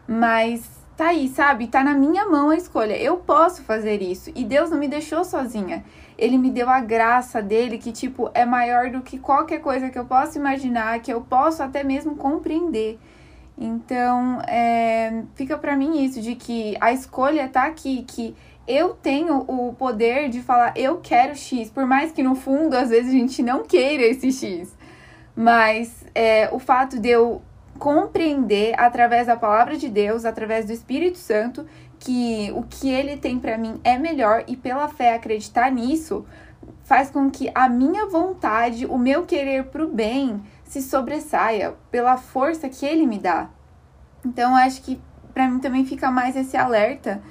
Mas 0.06 0.83
tá 0.96 1.08
aí, 1.08 1.28
sabe? 1.28 1.66
Tá 1.66 1.82
na 1.82 1.94
minha 1.94 2.26
mão 2.26 2.50
a 2.50 2.56
escolha. 2.56 2.96
Eu 2.96 3.16
posso 3.16 3.62
fazer 3.62 4.02
isso. 4.02 4.30
E 4.34 4.44
Deus 4.44 4.70
não 4.70 4.78
me 4.78 4.88
deixou 4.88 5.24
sozinha. 5.24 5.84
Ele 6.16 6.38
me 6.38 6.50
deu 6.50 6.68
a 6.68 6.80
graça 6.80 7.42
dele, 7.42 7.78
que, 7.78 7.92
tipo, 7.92 8.30
é 8.34 8.44
maior 8.44 8.90
do 8.90 9.02
que 9.02 9.18
qualquer 9.18 9.60
coisa 9.60 9.90
que 9.90 9.98
eu 9.98 10.04
possa 10.04 10.38
imaginar, 10.38 11.00
que 11.00 11.12
eu 11.12 11.20
posso 11.20 11.62
até 11.62 11.82
mesmo 11.82 12.16
compreender. 12.16 12.98
Então, 13.56 14.40
é, 14.48 15.22
fica 15.34 15.56
para 15.56 15.76
mim 15.76 16.04
isso 16.04 16.20
de 16.20 16.34
que 16.34 16.76
a 16.80 16.92
escolha 16.92 17.48
tá 17.48 17.64
aqui, 17.64 18.04
que 18.06 18.34
eu 18.66 18.94
tenho 18.94 19.44
o 19.46 19.74
poder 19.74 20.28
de 20.28 20.40
falar 20.40 20.72
eu 20.76 20.98
quero 20.98 21.36
X, 21.36 21.70
por 21.70 21.86
mais 21.86 22.10
que 22.12 22.22
no 22.22 22.34
fundo 22.34 22.74
às 22.74 22.88
vezes 22.88 23.10
a 23.10 23.16
gente 23.16 23.42
não 23.42 23.62
queira 23.62 24.02
esse 24.02 24.32
X. 24.32 24.74
Mas 25.36 26.04
é, 26.14 26.48
o 26.52 26.58
fato 26.58 26.98
de 26.98 27.10
eu 27.10 27.42
compreender 27.78 28.74
através 28.78 29.26
da 29.26 29.36
palavra 29.36 29.76
de 29.76 29.88
Deus, 29.88 30.24
através 30.24 30.66
do 30.66 30.72
Espírito 30.72 31.18
Santo, 31.18 31.66
que 31.98 32.52
o 32.54 32.62
que 32.62 32.88
ele 32.88 33.16
tem 33.16 33.38
para 33.38 33.56
mim 33.58 33.80
é 33.82 33.98
melhor 33.98 34.44
e 34.46 34.56
pela 34.56 34.88
fé 34.88 35.14
acreditar 35.14 35.70
nisso 35.70 36.24
faz 36.82 37.10
com 37.10 37.30
que 37.30 37.50
a 37.54 37.68
minha 37.68 38.06
vontade, 38.06 38.86
o 38.86 38.98
meu 38.98 39.24
querer 39.24 39.64
pro 39.64 39.88
bem, 39.88 40.42
se 40.64 40.82
sobressaia 40.82 41.74
pela 41.90 42.16
força 42.16 42.68
que 42.68 42.84
ele 42.84 43.06
me 43.06 43.18
dá. 43.18 43.48
Então, 44.24 44.54
acho 44.56 44.82
que 44.82 45.00
para 45.32 45.48
mim 45.48 45.58
também 45.58 45.84
fica 45.84 46.10
mais 46.10 46.36
esse 46.36 46.56
alerta 46.56 47.22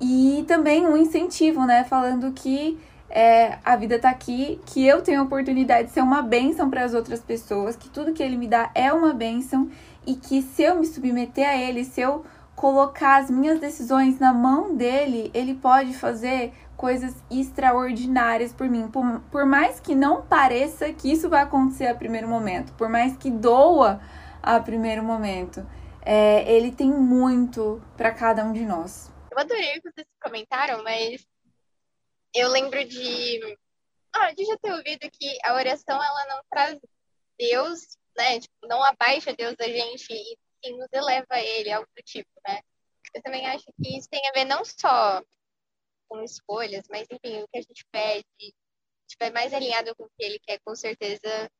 e 0.00 0.44
também 0.46 0.86
um 0.86 0.96
incentivo, 0.96 1.64
né? 1.66 1.84
Falando 1.84 2.32
que 2.32 2.78
é, 3.10 3.58
a 3.64 3.76
vida 3.76 3.98
tá 3.98 4.10
aqui, 4.10 4.60
que 4.66 4.86
eu 4.86 5.02
tenho 5.02 5.20
a 5.20 5.24
oportunidade 5.24 5.88
de 5.88 5.94
ser 5.94 6.02
uma 6.02 6.22
bênção 6.22 6.68
para 6.70 6.84
as 6.84 6.94
outras 6.94 7.20
pessoas, 7.20 7.76
que 7.76 7.88
tudo 7.88 8.12
que 8.12 8.22
ele 8.22 8.36
me 8.36 8.46
dá 8.46 8.70
é 8.74 8.92
uma 8.92 9.12
bênção 9.12 9.68
e 10.06 10.14
que 10.14 10.42
se 10.42 10.62
eu 10.62 10.76
me 10.76 10.86
submeter 10.86 11.48
a 11.48 11.56
ele, 11.56 11.84
se 11.84 12.00
eu 12.00 12.24
colocar 12.54 13.22
as 13.22 13.30
minhas 13.30 13.60
decisões 13.60 14.18
na 14.18 14.32
mão 14.32 14.76
dele, 14.76 15.30
ele 15.32 15.54
pode 15.54 15.94
fazer 15.94 16.52
coisas 16.76 17.14
extraordinárias 17.30 18.52
por 18.52 18.68
mim. 18.68 18.88
Por, 18.88 19.20
por 19.30 19.46
mais 19.46 19.78
que 19.80 19.94
não 19.94 20.22
pareça 20.22 20.92
que 20.92 21.10
isso 21.10 21.28
vai 21.28 21.42
acontecer 21.42 21.86
a 21.86 21.94
primeiro 21.94 22.28
momento, 22.28 22.72
por 22.74 22.88
mais 22.88 23.16
que 23.16 23.30
doa 23.30 24.00
a 24.42 24.58
primeiro 24.60 25.02
momento, 25.02 25.66
é, 26.02 26.50
ele 26.50 26.72
tem 26.72 26.90
muito 26.90 27.82
para 27.96 28.12
cada 28.12 28.44
um 28.44 28.52
de 28.52 28.64
nós. 28.64 29.12
Eu 29.30 29.38
adorei 29.38 29.78
o 29.78 29.82
que 29.82 29.90
vocês 29.92 30.06
comentaram, 30.22 30.82
mas 30.82 31.26
eu 32.34 32.48
lembro 32.48 32.84
de, 32.84 33.56
ah, 34.14 34.32
de 34.32 34.44
já 34.44 34.56
ter 34.56 34.72
ouvido 34.72 35.10
que 35.12 35.38
a 35.44 35.54
oração 35.54 35.96
ela 36.02 36.26
não 36.28 36.40
traz 36.50 36.78
Deus, 37.38 37.96
né? 38.18 38.40
Tipo, 38.40 38.66
não 38.66 38.82
abaixa 38.82 39.32
Deus 39.32 39.54
da 39.56 39.66
gente 39.66 40.12
e 40.12 40.36
sim 40.64 40.76
nos 40.76 40.88
eleva 40.92 41.26
a 41.30 41.40
Ele, 41.40 41.72
algo 41.72 41.88
do 41.96 42.02
tipo, 42.02 42.28
né? 42.46 42.60
Eu 43.14 43.22
também 43.22 43.46
acho 43.46 43.64
que 43.64 43.96
isso 43.96 44.08
tem 44.10 44.20
a 44.28 44.32
ver 44.32 44.44
não 44.44 44.62
só 44.64 45.22
com 46.08 46.22
escolhas, 46.22 46.84
mas 46.90 47.06
enfim, 47.10 47.42
o 47.42 47.48
que 47.48 47.58
a 47.58 47.62
gente 47.62 47.84
pede, 47.90 48.26
estiver 49.08 49.32
mais 49.32 49.54
alinhado 49.54 49.94
com 49.96 50.04
o 50.04 50.10
que 50.18 50.24
ele 50.24 50.38
quer, 50.40 50.58
com 50.64 50.74
certeza 50.74 51.50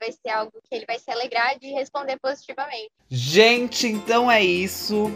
vai 0.00 0.12
ser 0.12 0.30
algo 0.30 0.52
que 0.62 0.74
ele 0.74 0.86
vai 0.86 0.98
se 0.98 1.10
alegrar 1.10 1.58
de 1.58 1.72
responder 1.72 2.18
positivamente. 2.20 2.90
Gente, 3.10 3.86
então 3.86 4.30
é 4.30 4.42
isso. 4.42 5.06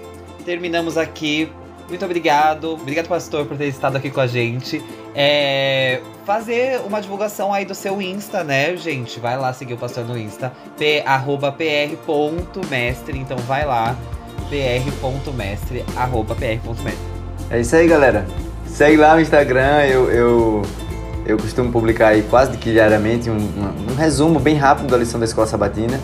Terminamos 0.45 0.99
aqui. 0.99 1.49
Muito 1.93 2.07
obrigado. 2.07 2.73
Obrigado, 2.73 3.07
pastor, 3.07 3.45
por 3.45 3.55
ter 3.55 3.67
estado 3.67 3.99
aqui 3.99 4.11
com 4.11 4.21
a 4.23 4.27
gente. 4.27 4.83
É, 5.15 6.01
fazer 6.25 6.81
uma 6.87 7.03
divulgação 7.03 7.53
aí 7.53 7.67
do 7.67 7.75
seu 7.75 8.01
Insta, 8.01 8.43
né, 8.43 8.75
gente? 8.79 9.21
Vai 9.21 9.37
lá 9.37 9.53
seguir 9.53 9.75
o 9.75 9.77
pastor 9.77 10.03
no 10.07 10.17
Insta. 10.17 10.51
P, 10.79 11.03
arroba 11.05 11.53
pr.mestre. 11.53 13.19
Então 13.19 13.37
vai 13.37 13.67
lá. 13.67 13.95
pr.mestre, 14.49 15.85
arroba 15.95 16.35
pr.mestre. 16.35 16.95
É 17.51 17.61
isso 17.61 17.77
aí, 17.77 17.87
galera. 17.87 18.27
Segue 18.65 18.97
lá 18.97 19.15
no 19.15 19.21
Instagram, 19.21 19.85
eu, 19.85 20.11
eu, 20.11 20.63
eu 21.27 21.37
costumo 21.37 21.71
publicar 21.71 22.09
aí 22.09 22.23
quase 22.23 22.57
que 22.57 22.73
diariamente 22.73 23.29
um, 23.29 23.37
um, 23.37 23.93
um 23.93 23.95
resumo 23.97 24.41
bem 24.41 24.55
rápido 24.55 24.91
da 24.91 24.97
lição 24.97 25.21
da 25.21 25.27
Escola 25.27 25.47
Sabatina. 25.47 26.01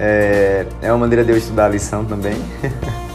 É, 0.00 0.64
é 0.80 0.90
uma 0.90 1.00
maneira 1.00 1.22
de 1.22 1.30
eu 1.30 1.36
estudar 1.36 1.66
a 1.66 1.68
lição 1.68 2.06
também. 2.06 2.36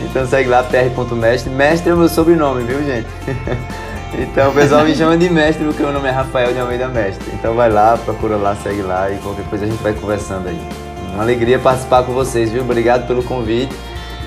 então 0.00 0.26
segue 0.26 0.48
lá, 0.48 0.62
pr.mestre. 0.62 1.50
Mestre 1.50 1.90
é 1.90 1.94
o 1.94 1.96
meu 1.96 2.08
sobrenome, 2.08 2.64
viu, 2.64 2.82
gente? 2.84 3.06
então 4.18 4.50
o 4.50 4.54
pessoal 4.54 4.84
me 4.84 4.94
chama 4.94 5.16
de 5.16 5.28
mestre 5.30 5.64
porque 5.64 5.82
o 5.82 5.86
meu 5.86 5.94
nome 5.94 6.08
é 6.08 6.12
Rafael 6.12 6.52
de 6.52 6.58
Almeida 6.58 6.88
Mestre. 6.88 7.30
Então 7.32 7.54
vai 7.54 7.70
lá, 7.70 7.96
procura 7.96 8.36
lá, 8.36 8.56
segue 8.56 8.82
lá 8.82 9.10
e 9.10 9.18
qualquer 9.18 9.44
coisa 9.46 9.64
a 9.64 9.68
gente 9.68 9.82
vai 9.82 9.92
conversando 9.92 10.48
aí. 10.48 10.60
Uma 11.12 11.22
alegria 11.22 11.58
participar 11.58 12.02
com 12.02 12.12
vocês, 12.12 12.50
viu? 12.50 12.62
Obrigado 12.62 13.06
pelo 13.06 13.22
convite. 13.22 13.74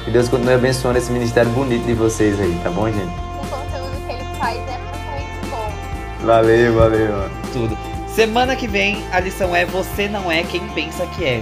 Que 0.05 0.11
Deus 0.11 0.29
continue 0.29 0.53
abençoando 0.53 0.97
esse 0.97 1.11
ministério 1.11 1.51
bonito 1.51 1.85
de 1.85 1.93
vocês 1.93 2.39
aí, 2.39 2.57
tá 2.63 2.69
bom, 2.69 2.89
gente? 2.89 3.27
faz 4.37 4.57
é 4.57 4.77
muito 4.77 5.49
bom. 5.49 5.71
Valeu, 6.25 6.73
valeu. 6.75 7.29
Tudo. 7.51 7.77
Semana 8.07 8.55
que 8.55 8.67
vem 8.67 9.03
a 9.11 9.19
lição 9.19 9.55
é 9.55 9.65
Você 9.65 10.07
não 10.07 10.31
é 10.31 10.43
quem 10.43 10.67
pensa 10.69 11.05
que 11.07 11.25
é. 11.25 11.41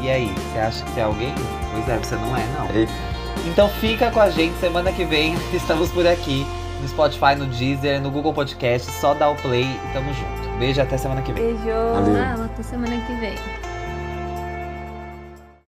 E 0.00 0.08
aí, 0.08 0.34
você 0.34 0.58
acha 0.58 0.84
que 0.84 0.98
é 0.98 1.02
alguém? 1.02 1.34
Pois 1.72 1.88
é, 1.88 1.98
você 1.98 2.16
não 2.16 2.36
é, 2.36 2.44
não. 2.58 2.74
Eita. 2.74 3.09
Então 3.46 3.68
fica 3.68 4.10
com 4.10 4.20
a 4.20 4.30
gente 4.30 4.58
semana 4.58 4.92
que 4.92 5.04
vem. 5.04 5.34
Estamos 5.52 5.90
por 5.90 6.06
aqui 6.06 6.46
no 6.80 6.88
Spotify, 6.88 7.34
no 7.36 7.46
Deezer, 7.46 8.00
no 8.00 8.10
Google 8.10 8.32
Podcast. 8.32 8.90
Só 8.92 9.14
dá 9.14 9.28
o 9.28 9.36
play 9.36 9.64
e 9.64 9.92
tamo 9.92 10.12
junto. 10.12 10.58
Beijo 10.58 10.80
até 10.80 10.96
semana 10.98 11.22
que 11.22 11.32
vem. 11.32 11.44
Beijo. 11.44 11.64
Valeu. 11.64 12.16
Ah, 12.16 12.44
até 12.44 12.62
semana 12.62 12.96
que 13.06 13.14
vem. 13.14 13.69